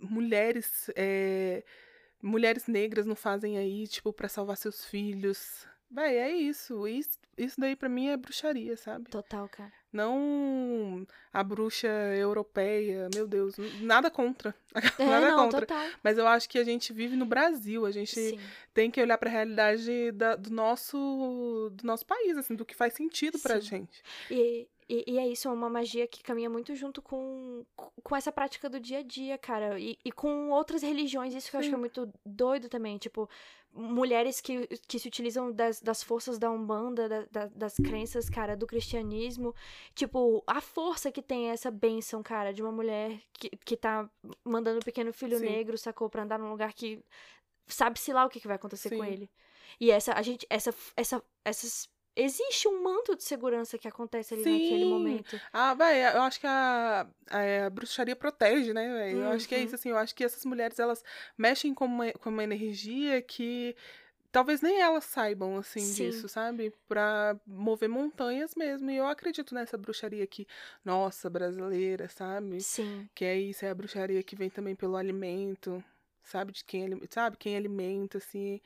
[0.00, 1.64] mulheres, é,
[2.22, 5.66] mulheres negras não fazem aí, tipo, pra salvar seus filhos.
[5.92, 6.86] Véi, é isso.
[6.88, 9.10] Isso, isso daí pra mim é bruxaria, sabe?
[9.10, 9.72] Total, cara.
[9.92, 14.54] Não a bruxa europeia, meu Deus, nada contra.
[14.98, 15.60] É, nada não, contra.
[15.66, 15.86] total.
[16.02, 18.40] Mas eu acho que a gente vive no Brasil, a gente Sim.
[18.72, 22.94] tem que olhar pra realidade da- do nosso do nosso país, assim, do que faz
[22.94, 23.66] sentido pra Sim.
[23.68, 24.02] gente.
[24.30, 27.64] E, e, e é isso, é uma magia que caminha muito junto com,
[28.02, 29.78] com essa prática do dia a dia, cara.
[29.80, 31.80] E, e com outras religiões, isso que eu acho que é Sim.
[31.80, 32.98] muito doido também.
[32.98, 33.28] Tipo,
[33.72, 38.54] mulheres que, que se utilizam das, das forças da Umbanda, da- da- das crenças, cara,
[38.56, 39.54] do cristianismo.
[39.94, 44.08] Tipo, a força que tem essa bênção, cara, de uma mulher que, que tá
[44.44, 45.46] mandando o pequeno filho Sim.
[45.46, 46.10] negro, sacou?
[46.10, 47.02] Pra andar num lugar que
[47.66, 49.10] sabe-se lá o que, que vai acontecer com Sim.
[49.10, 49.30] ele.
[49.80, 51.88] E essa, a gente, essa, essa, essas.
[52.16, 54.84] Existe um manto de segurança que acontece ali naquele Sim.
[54.84, 55.40] momento.
[55.52, 59.22] Ah, vai, eu acho que a, a, a bruxaria protege, né, véi?
[59.22, 59.64] Eu acho que é Uhum.
[59.64, 61.04] isso, assim, eu acho que essas mulheres, elas
[61.36, 63.76] mexem com uma, com uma energia que
[64.32, 65.94] talvez nem elas saibam, assim, Sim.
[65.94, 66.72] disso, sabe?
[66.88, 68.90] Pra mover montanhas mesmo.
[68.90, 70.46] E eu acredito nessa bruxaria aqui,
[70.84, 72.66] nossa, brasileira, sabe?
[72.66, 73.10] Sim.
[73.14, 75.84] Que é isso, é a bruxaria que vem também pelo alimento,
[76.24, 76.52] sabe?
[76.52, 77.36] De quem, sabe?
[77.38, 78.60] Quem alimenta, assim.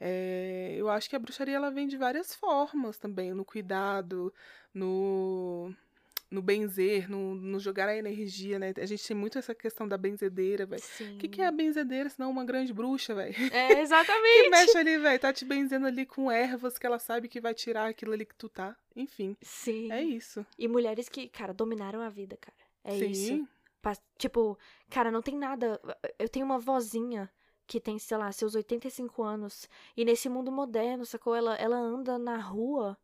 [0.00, 4.32] É, eu acho que a bruxaria ela vem de várias formas também, no cuidado,
[4.72, 5.74] no,
[6.30, 8.72] no benzer, no, no jogar a energia, né?
[8.76, 10.82] A gente tem muito essa questão da benzedeira, velho.
[11.00, 13.34] O que, que é a benzedeira, senão uma grande bruxa, velho?
[13.52, 14.50] É, Que exatamente.
[14.50, 17.88] mexe ali, velho, tá te benzendo ali com ervas que ela sabe que vai tirar
[17.88, 18.76] aquilo ali que tu tá.
[18.94, 19.90] Enfim, Sim.
[19.90, 20.46] é isso.
[20.58, 22.56] E mulheres que, cara, dominaram a vida, cara.
[22.84, 23.10] É Sim.
[23.10, 23.48] isso.
[24.18, 24.58] Tipo,
[24.90, 25.80] cara, não tem nada.
[26.18, 27.30] Eu tenho uma vozinha
[27.68, 29.68] que tem, sei lá, seus 85 anos.
[29.96, 31.34] E nesse mundo moderno, sacou?
[31.34, 32.98] Ela, ela anda na rua.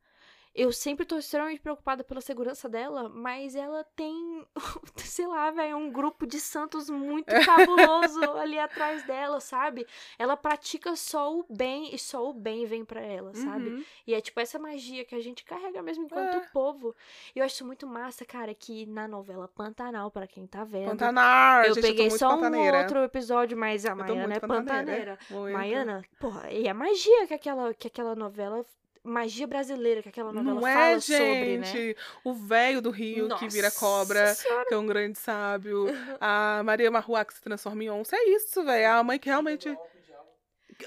[0.54, 4.46] Eu sempre tô extremamente preocupada pela segurança dela, mas ela tem,
[4.96, 9.84] sei lá, velho, um grupo de santos muito cabuloso ali atrás dela, sabe?
[10.16, 13.68] Ela pratica só o bem e só o bem vem pra ela, sabe?
[13.68, 13.84] Uhum.
[14.06, 16.48] E é tipo essa magia que a gente carrega mesmo enquanto É.
[16.52, 16.94] povo.
[17.34, 20.90] E eu acho isso muito massa, cara, que na novela Pantanal, pra quem tá vendo.
[20.90, 22.76] Pantanar, eu gente, peguei eu só pantaneira.
[22.78, 25.18] um outro episódio, mas a Maiana é pantaneira.
[25.30, 25.52] Muito.
[25.52, 28.64] Maiana, porra, e a magia que aquela, que aquela novela.
[29.04, 31.66] Magia brasileira que aquela novela Não fala é, sobre, né?
[31.66, 31.96] gente?
[32.24, 34.64] O velho do Rio que vira Nossa cobra, Senhora.
[34.66, 35.88] que é um grande sábio.
[36.18, 38.16] A Maria Marruá que se transforma em onça.
[38.16, 38.90] É isso, velho.
[38.90, 39.68] A mãe que realmente.
[39.68, 39.76] Uh,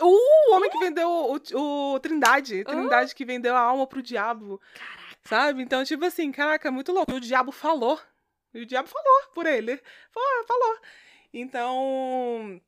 [0.02, 2.64] o homem que vendeu o, o Trindade.
[2.64, 4.60] Trindade que vendeu a alma pro diabo.
[5.24, 5.62] Sabe?
[5.62, 7.12] Então, tipo assim, caraca, muito louco.
[7.12, 8.00] E o diabo falou.
[8.52, 9.80] E o diabo falou por ele.
[10.10, 10.78] Falou, falou.
[11.32, 12.60] Então.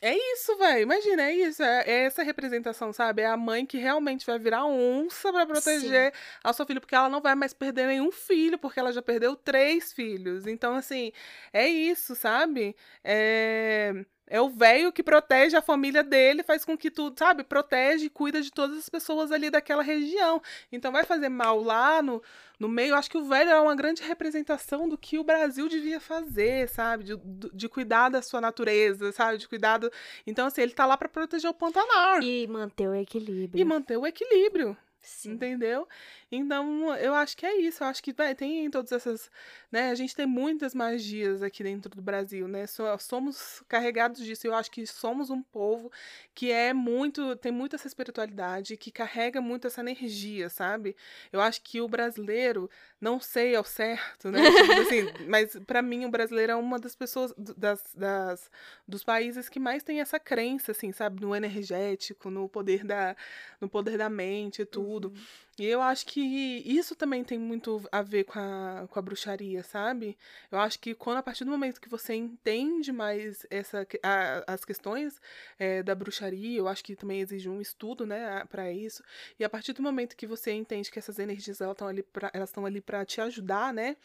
[0.00, 0.82] É isso, velho.
[0.82, 1.62] Imagina, é isso.
[1.62, 3.22] É, é essa representação, sabe?
[3.22, 7.08] É a mãe que realmente vai virar onça pra proteger a sua filha, porque ela
[7.08, 10.46] não vai mais perder nenhum filho, porque ela já perdeu três filhos.
[10.46, 11.12] Então, assim,
[11.52, 12.76] é isso, sabe?
[13.02, 14.04] É.
[14.26, 17.44] É o velho que protege a família dele, faz com que tudo, sabe?
[17.44, 20.40] Protege e cuida de todas as pessoas ali daquela região.
[20.72, 22.22] Então vai fazer mal lá no,
[22.58, 22.94] no meio.
[22.94, 27.04] Acho que o velho é uma grande representação do que o Brasil devia fazer, sabe?
[27.04, 27.16] De,
[27.52, 29.38] de cuidar da sua natureza, sabe?
[29.38, 29.92] De cuidar do...
[30.26, 32.22] Então, assim, ele tá lá pra proteger o Pantanal.
[32.22, 33.60] E manter o equilíbrio.
[33.60, 34.74] E manter o equilíbrio.
[35.04, 35.32] Sim.
[35.32, 35.86] Entendeu?
[36.36, 37.82] Então, eu acho que é isso.
[37.82, 39.30] Eu acho que vai, tem todas essas.
[39.70, 42.64] Né, a gente tem muitas magias aqui dentro do Brasil, né?
[42.98, 44.46] Somos carregados disso.
[44.46, 45.90] Eu acho que somos um povo
[46.34, 47.36] que é muito.
[47.36, 50.96] tem muita essa espiritualidade, que carrega muito essa energia, sabe?
[51.32, 52.70] Eu acho que o brasileiro,
[53.00, 54.40] não sei ao certo, né?
[54.50, 58.50] tipo assim, mas para mim o brasileiro é uma das pessoas, das, das,
[58.86, 61.20] dos países que mais tem essa crença, assim, sabe?
[61.20, 63.16] No energético, no poder da,
[63.60, 65.08] no poder da mente e tudo.
[65.08, 65.14] Uhum.
[65.58, 69.62] E eu acho que isso também tem muito a ver com a, com a bruxaria,
[69.62, 70.18] sabe?
[70.50, 74.64] Eu acho que quando a partir do momento que você entende mais essa, a, as
[74.64, 75.20] questões
[75.56, 79.04] é, da bruxaria, eu acho que também exige um estudo, né, para isso.
[79.38, 82.30] E a partir do momento que você entende que essas energias elas estão ali para
[82.34, 83.96] elas estão ali para te ajudar, né,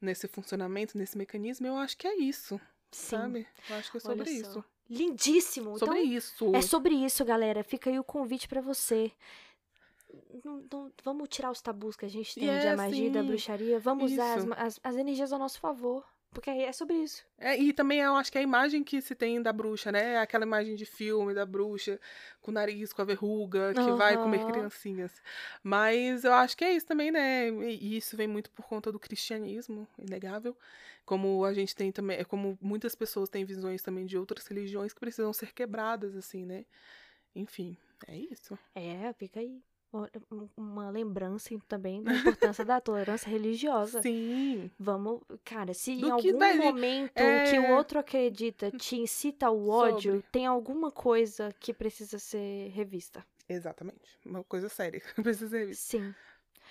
[0.00, 2.60] nesse funcionamento, nesse mecanismo, eu acho que é isso.
[2.92, 3.16] Sim.
[3.16, 3.48] Sabe?
[3.68, 4.64] Eu acho que é sobre isso.
[4.88, 5.78] Lindíssimo.
[5.78, 6.54] Sobre então, isso.
[6.54, 7.64] É sobre isso, galera.
[7.64, 9.10] Fica aí o convite para você
[10.44, 13.12] não, não, vamos tirar os tabus que a gente tem yeah, da magia, sim.
[13.12, 13.78] da bruxaria.
[13.78, 14.20] Vamos isso.
[14.20, 16.04] usar as, as, as, energias ao nosso favor.
[16.34, 17.24] Porque é sobre isso.
[17.38, 20.18] É, e também eu acho que a imagem que se tem da bruxa, né?
[20.18, 22.00] Aquela imagem de filme da bruxa
[22.42, 23.96] com o nariz, com a verruga, que uhum.
[23.96, 25.22] vai comer criancinhas.
[25.62, 27.48] Mas eu acho que é isso também, né?
[27.50, 30.58] E isso vem muito por conta do cristianismo, inegável.
[31.06, 34.92] Como a gente tem também, é como muitas pessoas têm visões também de outras religiões
[34.92, 36.64] que precisam ser quebradas, assim, né?
[37.32, 37.76] Enfim,
[38.08, 38.58] é isso.
[38.74, 39.62] É, fica aí
[40.56, 44.02] uma lembrança também da importância da tolerância religiosa.
[44.02, 44.70] Sim.
[44.78, 47.50] Vamos, cara, se Do em algum momento é...
[47.50, 50.26] que o outro acredita te incita ao ódio, Sobre.
[50.32, 53.24] tem alguma coisa que precisa ser revista.
[53.48, 54.18] Exatamente.
[54.24, 55.98] Uma coisa séria precisa ser revista.
[55.98, 56.14] Sim.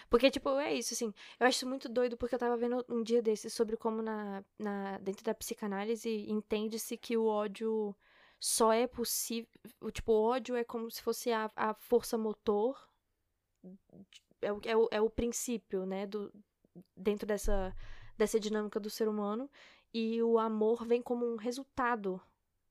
[0.09, 1.13] Porque, tipo, é isso, assim.
[1.39, 4.97] Eu acho muito doido porque eu tava vendo um dia desses sobre como na, na
[4.99, 7.95] dentro da psicanálise entende-se que o ódio
[8.39, 9.49] só é possível.
[9.91, 12.77] Tipo, o ódio é como se fosse a, a força motor
[14.41, 16.31] é o, é o, é o princípio, né, do,
[16.95, 17.75] dentro dessa,
[18.17, 19.49] dessa dinâmica do ser humano,
[19.93, 22.21] e o amor vem como um resultado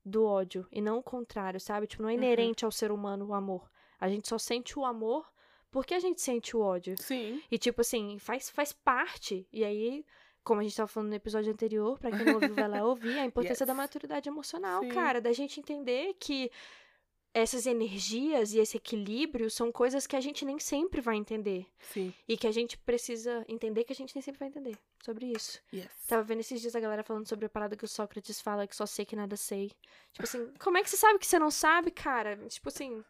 [0.05, 1.87] do ódio, e não o contrário, sabe?
[1.87, 2.17] Tipo, não é uhum.
[2.17, 2.67] inerente uhum.
[2.67, 3.69] ao ser humano o amor.
[3.99, 5.31] A gente só sente o amor
[5.71, 6.95] porque a gente sente o ódio.
[6.99, 7.41] Sim.
[7.49, 9.47] E, tipo assim, faz, faz parte.
[9.51, 10.05] E aí,
[10.43, 13.17] como a gente tava falando no episódio anterior, para quem não ouviu, vai lá ouvir,
[13.17, 13.67] a importância yes.
[13.67, 14.89] da maturidade emocional, Sim.
[14.89, 15.19] cara.
[15.19, 16.51] Da gente entender que
[17.33, 21.65] essas energias e esse equilíbrio são coisas que a gente nem sempre vai entender.
[21.79, 22.13] Sim.
[22.27, 25.59] E que a gente precisa entender que a gente nem sempre vai entender sobre isso.
[25.73, 25.89] Yes.
[26.07, 28.75] Tava vendo esses dias a galera falando sobre a parada que o Sócrates fala que
[28.75, 29.71] só sei que nada sei.
[30.11, 32.37] Tipo assim, como é que você sabe que você não sabe, cara?
[32.47, 33.03] Tipo assim.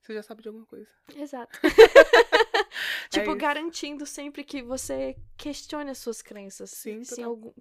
[0.00, 0.88] Você já sabe de alguma coisa.
[1.14, 1.58] Exato.
[3.10, 6.70] tipo, é garantindo sempre que você questione as suas crenças.
[6.70, 7.52] Sim, se algum...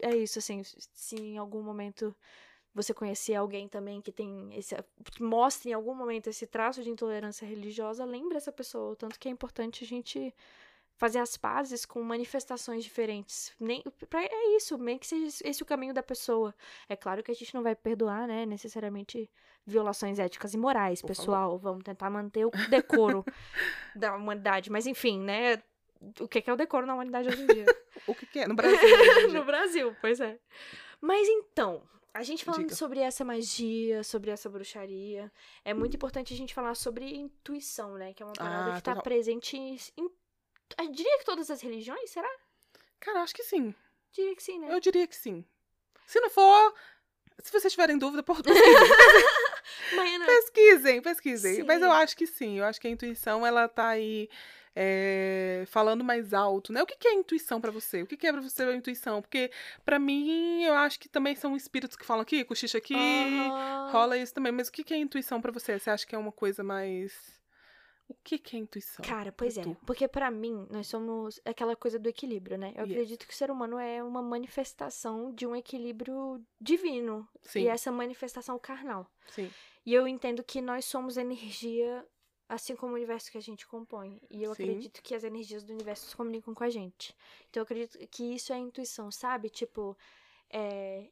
[0.00, 2.14] É isso, assim, se em algum momento
[2.74, 4.74] você conhecer alguém também que tem esse.
[5.12, 8.92] que mostre em algum momento esse traço de intolerância religiosa, lembre essa pessoa.
[8.92, 10.34] O tanto que é importante a gente
[10.96, 13.52] fazer as pazes com manifestações diferentes.
[13.58, 16.54] Nem, pra, é isso, meio que seja esse o caminho da pessoa.
[16.88, 19.28] É claro que a gente não vai perdoar, né, necessariamente
[19.66, 21.52] violações éticas e morais, Por pessoal.
[21.52, 21.58] Favor.
[21.58, 23.24] Vamos tentar manter o decoro
[23.94, 24.70] da humanidade.
[24.70, 25.62] Mas enfim, né?
[26.20, 27.64] O que é o decoro na humanidade hoje em dia?
[28.06, 28.46] o que é?
[28.46, 29.32] No Brasil.
[29.32, 30.38] no Brasil, pois é.
[31.00, 31.82] Mas então,
[32.14, 32.76] a gente falando Diga.
[32.76, 35.32] sobre essa magia, sobre essa bruxaria,
[35.64, 38.14] é muito importante a gente falar sobre intuição, né?
[38.14, 39.02] Que é uma parada ah, que tá total.
[39.02, 40.08] presente em, em.
[40.78, 42.30] Eu diria que todas as religiões, será?
[43.00, 43.74] Cara, acho que sim.
[44.12, 44.72] Diria que sim, né?
[44.72, 45.44] Eu diria que sim.
[46.06, 46.74] Se não for,
[47.42, 48.22] se vocês tiverem dúvida,
[49.94, 50.26] pesquisem.
[50.26, 51.54] pesquisem, pesquisem.
[51.56, 51.62] Sim.
[51.62, 52.58] Mas eu acho que sim.
[52.58, 54.28] Eu acho que a intuição, ela tá aí
[54.76, 56.82] é, falando mais alto, né?
[56.82, 58.02] O que, que é intuição para você?
[58.02, 59.22] O que, que é para você a intuição?
[59.22, 59.50] Porque
[59.84, 63.90] para mim, eu acho que também são espíritos que falam aqui, cochicha aqui, uhum.
[63.90, 64.52] rola isso também.
[64.52, 65.78] Mas o que, que é intuição para você?
[65.78, 67.12] Você acha que é uma coisa mais
[68.08, 69.04] o que, que é intuição?
[69.04, 69.62] Cara, pois é.
[69.86, 72.72] Porque para mim, nós somos aquela coisa do equilíbrio, né?
[72.76, 72.92] Eu yes.
[72.92, 77.26] acredito que o ser humano é uma manifestação de um equilíbrio divino.
[77.42, 77.62] Sim.
[77.62, 79.10] E essa manifestação carnal.
[79.28, 79.50] Sim.
[79.86, 82.06] E eu entendo que nós somos energia
[82.48, 84.20] assim como o universo que a gente compõe.
[84.30, 84.64] E eu Sim.
[84.64, 87.14] acredito que as energias do universo se comunicam com a gente.
[87.48, 89.48] Então eu acredito que isso é intuição, sabe?
[89.48, 89.96] Tipo,
[90.50, 91.08] é...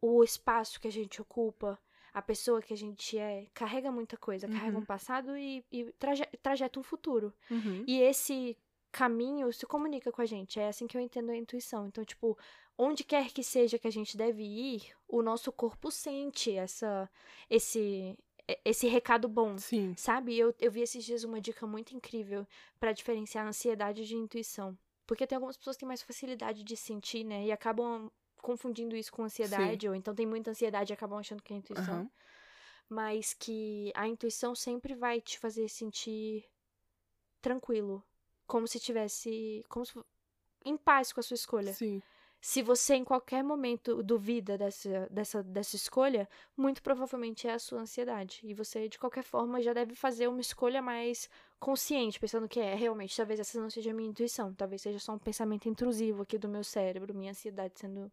[0.00, 1.78] o espaço que a gente ocupa,
[2.16, 4.46] a pessoa que a gente é, carrega muita coisa.
[4.46, 4.52] Uhum.
[4.54, 7.30] Carrega um passado e, e traje trajeta um futuro.
[7.50, 7.84] Uhum.
[7.86, 8.56] E esse
[8.90, 10.58] caminho se comunica com a gente.
[10.58, 11.86] É assim que eu entendo a intuição.
[11.86, 12.38] Então, tipo,
[12.78, 17.06] onde quer que seja que a gente deve ir, o nosso corpo sente essa,
[17.50, 18.16] esse,
[18.64, 19.58] esse recado bom.
[19.58, 19.92] Sim.
[19.94, 20.38] Sabe?
[20.38, 22.46] Eu, eu vi esses dias uma dica muito incrível
[22.80, 24.74] para diferenciar ansiedade de intuição.
[25.06, 27.44] Porque tem algumas pessoas que têm mais facilidade de sentir, né?
[27.44, 28.10] E acabam
[28.42, 29.88] confundindo isso com ansiedade, Sim.
[29.88, 32.02] ou então tem muita ansiedade e acabam achando que é intuição.
[32.02, 32.10] Uhum.
[32.88, 36.44] Mas que a intuição sempre vai te fazer sentir
[37.40, 38.02] tranquilo.
[38.46, 39.64] Como se tivesse.
[39.68, 39.98] Como se,
[40.64, 41.72] em paz com a sua escolha.
[41.72, 42.00] Sim.
[42.40, 47.80] Se você em qualquer momento duvida dessa, dessa, dessa escolha, muito provavelmente é a sua
[47.80, 48.40] ansiedade.
[48.44, 52.74] E você, de qualquer forma, já deve fazer uma escolha mais consciente, pensando que é
[52.74, 56.38] realmente, talvez essa não seja a minha intuição, talvez seja só um pensamento intrusivo aqui
[56.38, 58.12] do meu cérebro, minha ansiedade sendo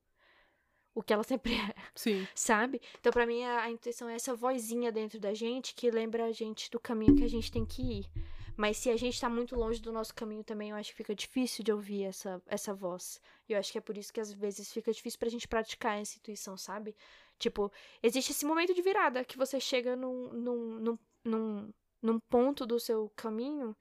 [0.93, 2.27] o que ela sempre é, Sim.
[2.35, 2.81] sabe?
[2.99, 6.31] Então, pra mim, a, a intuição é essa vozinha dentro da gente que lembra a
[6.31, 8.09] gente do caminho que a gente tem que ir.
[8.55, 11.15] Mas se a gente tá muito longe do nosso caminho também, eu acho que fica
[11.15, 13.19] difícil de ouvir essa, essa voz.
[13.49, 15.99] E eu acho que é por isso que às vezes fica difícil pra gente praticar
[15.99, 16.95] essa intuição, sabe?
[17.39, 22.65] Tipo, existe esse momento de virada que você chega num, num, num, num, num ponto
[22.65, 23.75] do seu caminho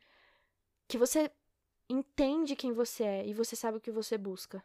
[0.89, 1.31] que você
[1.89, 4.65] entende quem você é e você sabe o que você busca.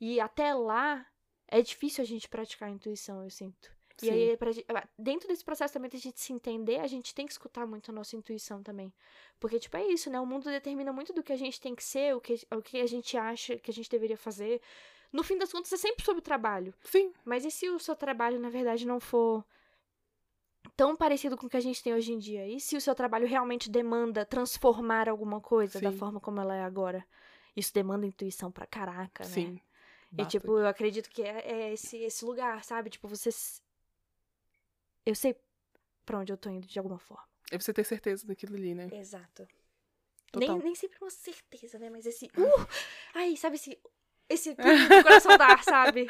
[0.00, 1.06] E até lá
[1.48, 3.76] é difícil a gente praticar a intuição, eu sinto.
[4.02, 4.12] E Sim.
[4.12, 7.32] aí, pra, ah, dentro desse processo também da gente se entender, a gente tem que
[7.32, 8.92] escutar muito a nossa intuição também.
[9.40, 10.20] Porque, tipo, é isso, né?
[10.20, 12.80] O mundo determina muito do que a gente tem que ser, o que, o que
[12.80, 14.60] a gente acha que a gente deveria fazer.
[15.12, 16.72] No fim das contas, é sempre sobre o trabalho.
[16.84, 17.12] Sim.
[17.24, 19.44] Mas e se o seu trabalho, na verdade, não for
[20.76, 22.46] tão parecido com o que a gente tem hoje em dia?
[22.46, 25.98] E se o seu trabalho realmente demanda transformar alguma coisa da Sim.
[25.98, 27.04] forma como ela é agora?
[27.56, 29.30] Isso demanda intuição pra caraca, né?
[29.30, 29.60] Sim.
[30.16, 32.88] E, tipo, eu acredito que é, é esse, esse lugar, sabe?
[32.90, 33.30] Tipo, você.
[35.04, 35.36] Eu sei
[36.04, 37.26] pra onde eu tô indo de alguma forma.
[37.50, 38.88] É você ter certeza daquilo ali, né?
[38.92, 39.46] Exato.
[40.36, 40.58] Nem, Total.
[40.58, 41.88] nem sempre uma certeza, né?
[41.90, 42.26] Mas esse.
[42.26, 42.66] Uh!
[43.14, 43.78] Ai, sabe esse.
[44.30, 46.06] Esse pulinho do coração dar, sabe?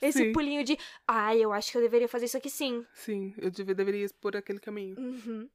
[0.00, 0.32] Esse Sim.
[0.32, 0.78] pulinho de.
[1.08, 2.86] Ai, eu acho que eu deveria fazer isso aqui sim.
[2.92, 4.94] Sim, eu deve- deveria ir por aquele caminho.
[4.98, 5.48] Uhum.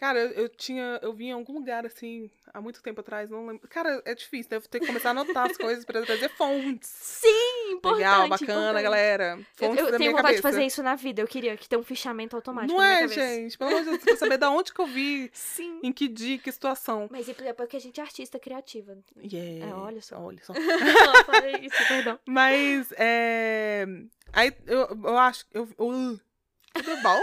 [0.00, 0.98] Cara, eu, eu tinha.
[1.02, 3.68] Eu vi em algum lugar assim, há muito tempo atrás, não lembro.
[3.68, 6.88] Cara, é difícil, devo ter que começar a anotar as coisas pra trazer fontes.
[6.88, 7.98] Sim, importante.
[7.98, 8.82] Legal, bacana, importante.
[8.82, 9.38] galera.
[9.38, 11.20] Eu, Fontes eu da tenho vontade de fazer isso na vida.
[11.20, 13.58] Eu queria que tenha um fichamento automático Não é, gente?
[13.58, 15.80] Pelo amor de Deus, pra saber da onde que eu vi, Sim.
[15.82, 17.06] em que dia, que situação.
[17.10, 18.96] Mas e é porque a gente é artista criativa.
[19.22, 19.66] Yeah.
[19.66, 20.18] É, olha só.
[20.18, 20.54] Olha só.
[20.56, 22.18] eu falei isso, perdão.
[22.24, 23.84] Mas, é.
[24.32, 25.44] Aí, eu, eu acho.
[25.52, 26.20] Eu, eu-
[26.72, 27.20] tudo bom?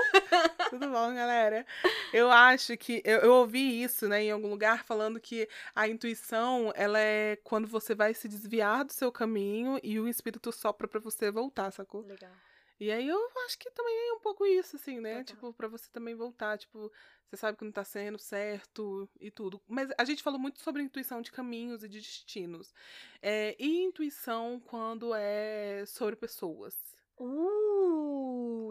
[0.69, 1.65] tudo bom, galera?
[2.13, 3.01] Eu acho que.
[3.05, 7.67] Eu, eu ouvi isso, né, em algum lugar, falando que a intuição, ela é quando
[7.67, 12.01] você vai se desviar do seu caminho e o espírito sopra pra você voltar, sacou?
[12.01, 12.31] Legal.
[12.79, 15.23] E aí eu acho que também é um pouco isso, assim, né?
[15.23, 15.23] Total.
[15.23, 16.57] Tipo, pra você também voltar.
[16.57, 16.91] Tipo,
[17.27, 19.59] você sabe que não tá sendo certo e tudo.
[19.67, 22.73] Mas a gente falou muito sobre intuição de caminhos e de destinos.
[23.21, 26.75] É, e intuição quando é sobre pessoas.
[27.19, 28.16] Uh,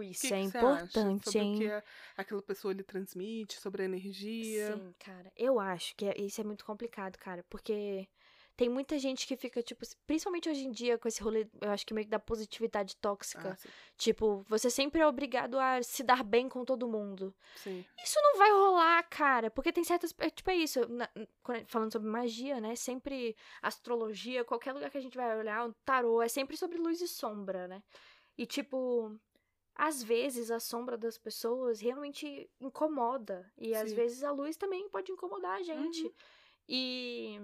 [0.03, 1.55] Isso que é que importante, sobre hein?
[1.55, 1.85] o que a-
[2.17, 4.75] aquela pessoa lhe transmite, sobre a energia.
[4.77, 5.33] Sim, cara.
[5.37, 8.09] Eu acho que é- isso é muito complicado, cara, porque
[8.57, 11.85] tem muita gente que fica, tipo, principalmente hoje em dia, com esse rolê, eu acho
[11.85, 13.51] que meio que da positividade tóxica.
[13.63, 13.69] Ah.
[13.99, 17.35] Tipo, você sempre é obrigado a se dar bem com todo mundo.
[17.57, 17.85] sim.
[18.03, 20.15] Isso não vai rolar, cara, porque tem certas.
[20.19, 20.89] é, Tipo, é isso.
[20.89, 21.11] na-
[21.67, 22.75] falando sobre magia, né?
[22.77, 27.01] Sempre astrologia, qualquer lugar que a gente vai olhar, o tarô, é sempre sobre luz
[27.03, 27.83] e sombra, né?
[28.39, 29.15] E, tipo.
[29.79, 33.53] Às vezes a sombra das pessoas realmente incomoda.
[33.59, 33.97] E às Sim.
[33.97, 36.05] vezes a luz também pode incomodar a gente.
[36.05, 36.12] Uhum.
[36.69, 37.41] E.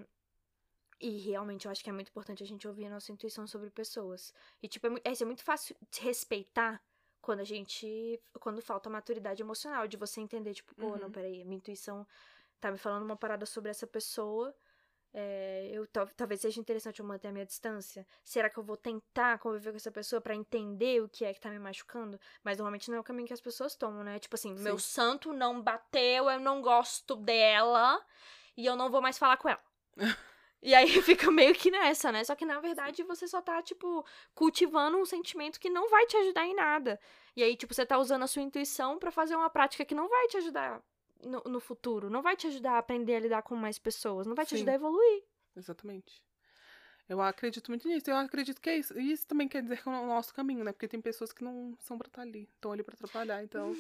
[1.01, 3.69] E realmente eu acho que é muito importante a gente ouvir a nossa intuição sobre
[3.71, 4.33] pessoas.
[4.63, 6.81] E, tipo, é, é, é muito fácil de respeitar
[7.21, 8.21] quando a gente.
[8.39, 11.13] Quando falta maturidade emocional, de você entender, tipo, pô, não, Uhum.
[11.13, 12.07] peraí, minha intuição
[12.61, 14.55] tá me falando uma parada sobre essa pessoa.
[15.15, 18.07] É, eu tal- talvez seja interessante eu manter a minha distância.
[18.25, 21.41] Será que eu vou tentar conviver com essa pessoa pra entender o que é que
[21.41, 22.19] tá me machucando?
[22.43, 24.19] Mas normalmente não é o caminho que as pessoas tomam, né?
[24.19, 24.85] Tipo assim, meu Sim.
[24.91, 28.01] santo não bateu, eu não gosto dela
[28.57, 29.63] e eu não vou mais falar com ela.
[30.65, 32.23] E aí fica meio que nessa, né?
[32.23, 36.17] Só que na verdade você só tá, tipo, cultivando um sentimento que não vai te
[36.17, 37.01] ajudar em nada.
[37.35, 40.09] E aí, tipo, você tá usando a sua intuição pra fazer uma prática que não
[40.09, 40.81] vai te ajudar
[41.23, 42.11] no, no futuro.
[42.11, 44.27] Não vai te ajudar a aprender a lidar com mais pessoas.
[44.27, 44.57] Não vai te Sim.
[44.57, 45.25] ajudar a evoluir.
[45.57, 46.23] Exatamente.
[47.09, 48.09] Eu acredito muito nisso.
[48.09, 48.99] Eu acredito que é isso.
[48.99, 50.73] E isso também quer dizer que é o nosso caminho, né?
[50.73, 52.49] Porque tem pessoas que não são pra estar ali.
[52.55, 53.43] Estão ali pra atrapalhar.
[53.43, 53.75] Então,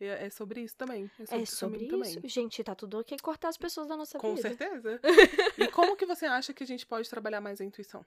[0.00, 1.10] é, é sobre isso também.
[1.18, 1.42] É sobre, Uhum.
[1.42, 1.90] É sobre isso.
[1.90, 2.28] também.
[2.28, 4.48] Gente, tá tudo ok cortar as pessoas da nossa Com vida.
[4.48, 5.00] certeza.
[5.58, 8.04] e como que você acha que a gente pode trabalhar mais a intuição?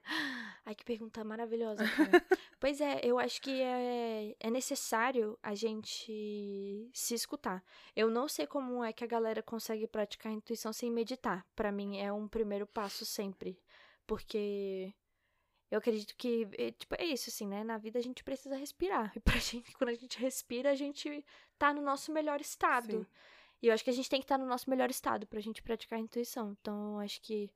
[0.65, 1.83] Ai, que pergunta maravilhosa,
[2.59, 7.63] pois é, eu acho que é, é necessário a gente se escutar.
[7.95, 11.45] Eu não sei como é que a galera consegue praticar a intuição sem meditar.
[11.55, 13.59] Pra mim é um primeiro passo sempre.
[14.05, 14.93] Porque
[15.71, 17.63] eu acredito que, é, tipo, é isso, assim, né?
[17.63, 19.11] Na vida a gente precisa respirar.
[19.15, 21.25] E pra gente, quando a gente respira, a gente
[21.57, 22.91] tá no nosso melhor estado.
[22.91, 23.05] Sim.
[23.61, 25.63] E eu acho que a gente tem que estar no nosso melhor estado pra gente
[25.63, 26.55] praticar a intuição.
[26.59, 27.49] Então, eu acho que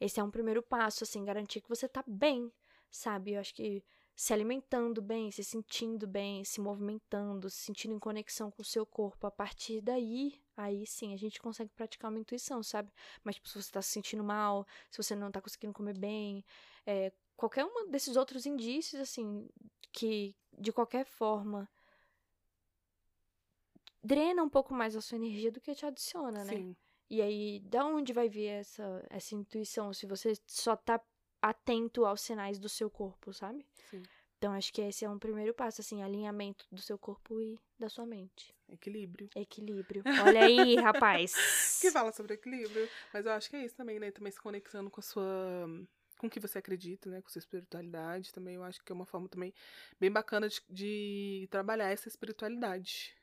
[0.00, 2.52] esse é um primeiro passo, assim, garantir que você tá bem.
[2.90, 3.32] sabe?
[3.32, 3.84] Eu acho que
[4.16, 8.86] se alimentando bem, se sentindo bem, se movimentando, se sentindo em conexão com o seu
[8.86, 12.90] corpo, a partir daí, aí sim, a gente consegue praticar uma intuição, sabe?
[13.22, 16.42] Mas, tipo, se você tá se sentindo mal, se você não tá conseguindo comer bem,
[16.86, 19.46] é, qualquer um desses outros indícios, assim,
[19.92, 21.68] que de qualquer forma
[24.02, 26.54] drena um pouco mais a sua energia do que te adiciona, né?
[26.54, 26.76] Sim.
[27.10, 29.92] E aí, da onde vai vir essa, essa intuição?
[29.92, 31.00] Se você só tá
[31.40, 33.66] atento aos sinais do seu corpo, sabe?
[33.90, 34.02] Sim.
[34.38, 37.88] Então, acho que esse é um primeiro passo, assim, alinhamento do seu corpo e da
[37.88, 38.54] sua mente.
[38.68, 39.30] Equilíbrio.
[39.34, 40.02] Equilíbrio.
[40.22, 41.78] Olha aí, rapaz.
[41.80, 42.88] Que fala sobre equilíbrio.
[43.12, 44.10] Mas eu acho que é isso também, né?
[44.10, 45.66] Também se conectando com a sua.
[46.18, 47.22] Com o que você acredita, né?
[47.22, 48.56] Com a sua espiritualidade também.
[48.56, 49.54] Eu acho que é uma forma também
[49.98, 53.16] bem bacana de, de trabalhar essa espiritualidade.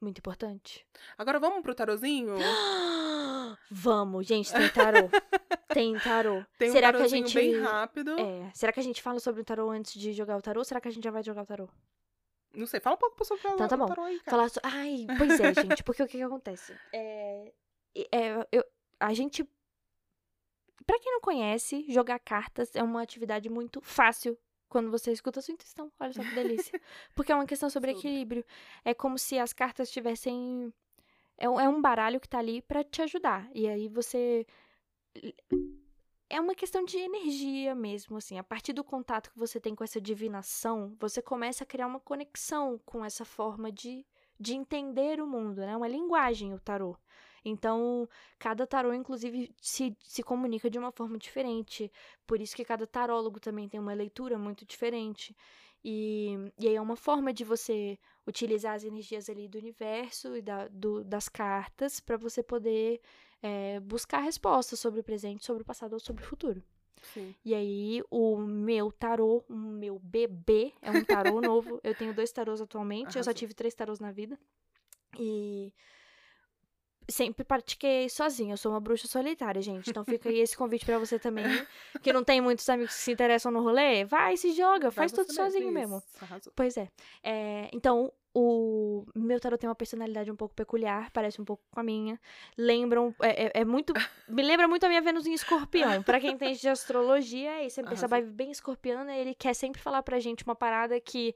[0.00, 0.86] Muito importante.
[1.16, 2.36] Agora vamos pro tarozinho?
[3.70, 5.08] Vamos, gente, tem tarô.
[5.72, 6.44] tem tarô.
[6.58, 8.18] Tem um será que a gente bem rápido.
[8.18, 10.60] É, será que a gente fala sobre o tarô antes de jogar o tarô?
[10.60, 11.68] Ou será que a gente já vai jogar o tarô?
[12.54, 13.86] Não sei, fala um pouco sobre o Então tá bom.
[13.86, 14.30] tarô aí, cara.
[14.30, 14.60] Falar so...
[14.62, 16.74] Ai, pois é, gente, porque o que que acontece?
[16.92, 17.52] É,
[18.10, 18.64] é, eu,
[18.98, 19.46] a gente
[20.88, 24.38] Pra quem não conhece, jogar cartas é uma atividade muito fácil
[24.70, 25.92] quando você escuta a sua intuição.
[26.00, 26.80] Olha só que delícia.
[27.14, 28.08] Porque é uma questão sobre Sobre.
[28.08, 28.44] equilíbrio.
[28.82, 30.72] É como se as cartas tivessem.
[31.38, 33.48] É um, é um baralho que tá ali pra te ajudar.
[33.54, 34.44] E aí você.
[36.28, 38.38] É uma questão de energia mesmo, assim.
[38.38, 42.00] A partir do contato que você tem com essa divinação, você começa a criar uma
[42.00, 44.04] conexão com essa forma de,
[44.38, 45.76] de entender o mundo, né?
[45.76, 46.98] Uma linguagem, o tarô.
[47.44, 48.08] Então,
[48.38, 51.90] cada tarô, inclusive, se, se comunica de uma forma diferente.
[52.26, 55.34] Por isso que cada tarólogo também tem uma leitura muito diferente.
[55.84, 60.42] E, e aí é uma forma de você utilizar as energias ali do universo e
[60.42, 63.00] da, do, das cartas para você poder
[63.42, 66.62] é, buscar respostas sobre o presente, sobre o passado ou sobre o futuro.
[67.02, 67.34] Sim.
[67.44, 71.80] E aí, o meu tarô, o meu bebê, é um tarô novo.
[71.84, 73.34] Eu tenho dois tarôs atualmente, eu só Arrasou.
[73.34, 74.38] tive três tarôs na vida.
[75.18, 75.72] E
[77.10, 78.52] sempre pratiquei sozinha.
[78.52, 79.88] Eu sou uma bruxa solitária, gente.
[79.90, 81.44] Então fica aí esse convite pra você também,
[82.02, 84.04] que não tem muitos amigos que se interessam no rolê.
[84.04, 86.02] Vai, se joga, faz tudo sozinho mesmo.
[86.20, 86.52] Arrasou.
[86.54, 86.88] Pois é.
[87.22, 91.80] É, então, o meu tarot tem uma personalidade um pouco peculiar, parece um pouco com
[91.80, 92.20] a minha.
[92.56, 93.92] Lembram, é, é- é muito,
[94.28, 96.02] me lembra muito a minha Vênus em escorpião.
[96.02, 98.08] Pra quem entende de astrologia, é isso, essa Arrasou.
[98.08, 101.34] vibe bem escorpiana, ele quer sempre falar pra gente uma parada que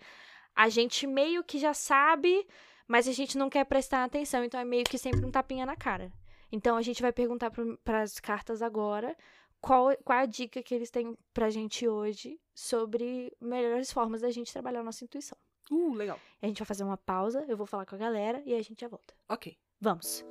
[0.55, 2.47] a gente meio que já sabe,
[2.87, 5.77] mas a gente não quer prestar atenção, então é meio que sempre um tapinha na
[5.77, 6.13] cara.
[6.51, 7.51] Então a gente vai perguntar
[7.83, 9.17] para as cartas agora
[9.61, 14.53] qual, qual a dica que eles têm pra gente hoje sobre melhores formas da gente
[14.53, 15.39] trabalhar a nossa intuição.
[15.71, 16.19] Uh, legal.
[16.43, 18.81] A gente vai fazer uma pausa, eu vou falar com a galera e a gente
[18.81, 19.15] já volta.
[19.29, 19.57] Ok.
[19.81, 20.25] Vamos!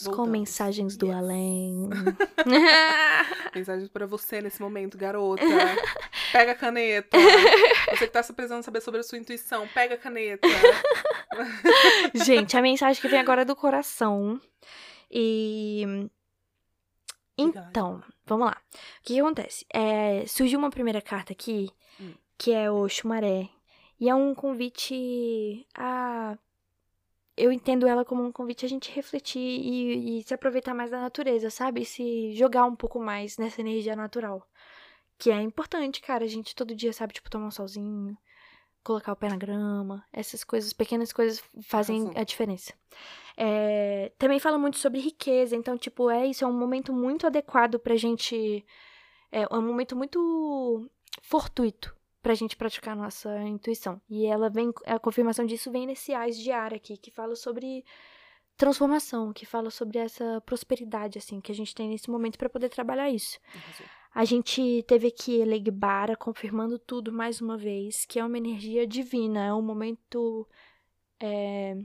[0.00, 1.14] Voltamos, com mensagens do Yes.
[1.16, 1.88] além.
[3.54, 5.42] Mensagens pra você nesse momento, garota.
[6.32, 7.16] Pega a caneta.
[7.90, 10.48] Você que tá precisando saber sobre a sua intuição, pega a caneta.
[12.24, 14.40] Gente, a mensagem que vem agora é do coração.
[15.10, 16.08] E.
[17.36, 18.56] Então, vamos lá.
[18.72, 19.66] O que, que acontece?
[19.72, 21.70] É, surgiu uma primeira carta aqui,
[22.00, 22.12] Hum.
[22.38, 23.48] que é o Xumaré.
[24.00, 26.36] E é um convite a.
[27.42, 31.00] Eu entendo ela como um convite a gente refletir e, e se aproveitar mais da
[31.00, 31.84] natureza, sabe?
[31.84, 34.46] Se jogar um pouco mais nessa energia natural.
[35.18, 36.24] Que é importante, cara.
[36.24, 38.16] A gente todo dia, sabe, tipo, tomar um solzinho,
[38.84, 40.06] colocar o pé na grama.
[40.12, 42.74] Essas coisas, pequenas coisas fazem a diferença.
[43.36, 47.76] É, também fala muito sobre riqueza, então, tipo, é isso, é um momento muito adequado
[47.76, 48.64] pra gente.
[49.32, 50.88] É um momento muito
[51.20, 51.92] fortuito
[52.22, 54.00] pra gente praticar a nossa intuição.
[54.08, 57.84] E ela vem, a confirmação disso vem nesse Ais de Ar aqui, que fala sobre
[58.56, 62.68] transformação, que fala sobre essa prosperidade, assim, que a gente tem nesse momento pra poder
[62.68, 63.38] trabalhar isso.
[63.54, 63.86] Arrasou.
[64.14, 69.46] A gente teve aqui Elegbara confirmando tudo mais uma vez, que é uma energia divina,
[69.46, 70.46] é um momento
[71.18, 71.76] é,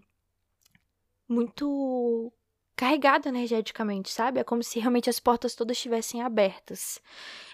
[1.28, 2.32] muito
[2.78, 4.40] carregado energeticamente, sabe?
[4.40, 7.02] É como se realmente as portas todas estivessem abertas.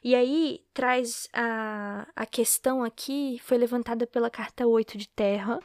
[0.03, 5.59] E aí traz a, a questão aqui, foi levantada pela carta 8 de terra,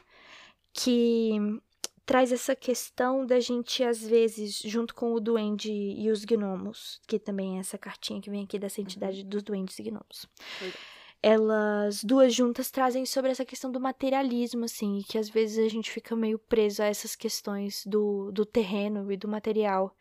[0.73, 1.59] que
[2.05, 7.19] traz essa questão da gente, às vezes, junto com o duende e os gnomos, que
[7.19, 10.25] também é essa cartinha que vem aqui dessa entidade dos duendes e gnomos.
[10.61, 10.98] Legal.
[11.21, 15.69] Elas duas juntas trazem sobre essa questão do materialismo, assim, e que às vezes a
[15.69, 19.93] gente fica meio preso a essas questões do, do terreno e do material.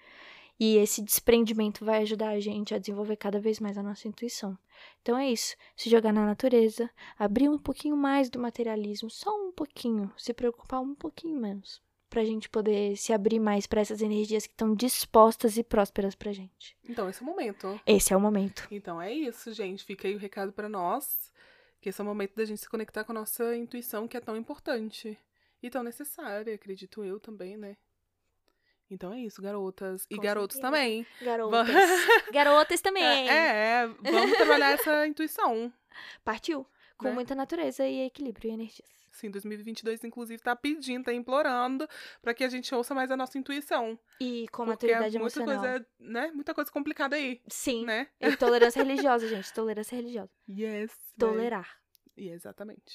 [0.60, 4.58] E esse desprendimento vai ajudar a gente a desenvolver cada vez mais a nossa intuição.
[5.02, 5.56] Então é isso.
[5.76, 10.80] Se jogar na natureza, abrir um pouquinho mais do materialismo, só um pouquinho, se preocupar
[10.80, 15.56] um pouquinho menos, pra gente poder se abrir mais para essas energias que estão dispostas
[15.56, 16.76] e prósperas pra gente.
[16.88, 17.80] Então, esse é o momento.
[17.86, 18.66] Esse é o momento.
[18.70, 19.84] Então é isso, gente.
[19.84, 21.32] Fica aí o recado pra nós.
[21.80, 24.20] Que esse é o momento da gente se conectar com a nossa intuição, que é
[24.20, 25.16] tão importante.
[25.62, 27.76] E tão necessária, acredito eu também, né?
[28.90, 30.06] Então é isso, garotas.
[30.10, 30.72] E Com garotos certeza.
[30.72, 31.06] também.
[31.20, 31.68] Garotas.
[32.32, 33.28] Garotas também.
[33.28, 35.72] É, é, vamos trabalhar essa intuição.
[36.24, 36.66] Partiu.
[36.98, 37.14] Com Né?
[37.14, 38.88] muita natureza e equilíbrio e energias.
[39.10, 41.88] Sim, 2022, inclusive, tá pedindo, tá implorando
[42.20, 43.98] pra que a gente ouça mais a nossa intuição.
[44.20, 45.60] E com porque é maturidade muita emocional.
[45.70, 46.30] coisa, né?
[46.34, 47.84] Muita coisa complicada aí, Sim.
[47.86, 48.08] né?
[48.20, 49.52] E tolerância religiosa, gente.
[49.52, 50.30] Tolerância religiosa.
[50.48, 50.92] Yes.
[51.16, 51.28] véi.
[51.30, 51.78] Tolerar.
[52.16, 52.92] E exatamente.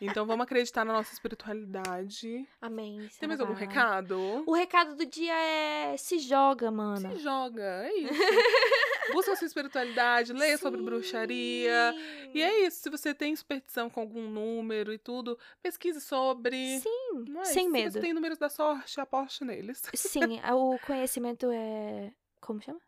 [0.00, 2.46] então vamos acreditar na nossa espiritualidade.
[2.60, 3.08] Amém.
[3.18, 4.44] Tem mais algum recado?
[4.46, 7.10] O recado do dia é se joga, mana.
[7.10, 8.14] Se joga, é isso.
[9.12, 11.94] Busca sua espiritualidade, leia sobre bruxaria.
[12.34, 16.80] E é isso, se você tem superstição com algum número e tudo, pesquise sobre.
[16.80, 17.44] Sim, Não é?
[17.46, 17.92] sem se medo.
[17.92, 19.82] você tem números da sorte, aposte neles.
[19.94, 22.12] Sim, o conhecimento é.
[22.40, 22.80] Como chama?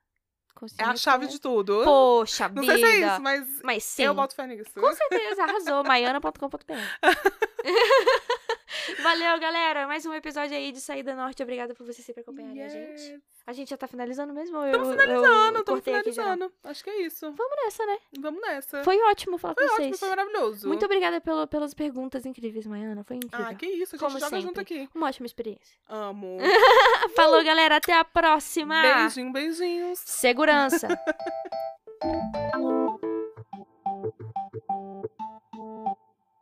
[0.78, 1.82] É a chave de tudo.
[1.84, 2.74] Poxa, Não vida.
[2.76, 4.02] sei se é isso, mas Mas sim.
[4.02, 4.70] eu boto fé nisso.
[4.78, 5.84] Com certeza, arrasou.
[5.84, 6.74] Maiana.com.br.
[9.02, 9.86] Valeu, galera.
[9.86, 11.42] Mais um episódio aí de Saída Norte.
[11.42, 12.72] Obrigada por vocês sempre acompanharem yes.
[12.72, 13.22] a gente.
[13.46, 14.64] A gente já tá finalizando mesmo?
[14.64, 16.52] Estamos finalizando, estamos finalizando.
[16.62, 17.32] Acho que é isso.
[17.32, 17.98] Vamos nessa, né?
[18.20, 18.84] Vamos nessa.
[18.84, 20.00] Foi ótimo falar foi com ótimo, vocês.
[20.00, 20.68] Foi maravilhoso.
[20.68, 23.02] Muito obrigada pelo, pelas perguntas incríveis, Maiana.
[23.02, 23.46] Foi incrível.
[23.46, 23.96] Ah, que isso.
[23.96, 24.42] A gente Como joga sempre.
[24.42, 24.88] junto aqui.
[24.94, 25.76] Uma ótima experiência.
[25.88, 26.38] Amo.
[27.16, 27.76] Falou, galera.
[27.76, 28.80] Até a próxima.
[28.82, 29.98] Beijinho, beijinhos.
[29.98, 30.88] Segurança.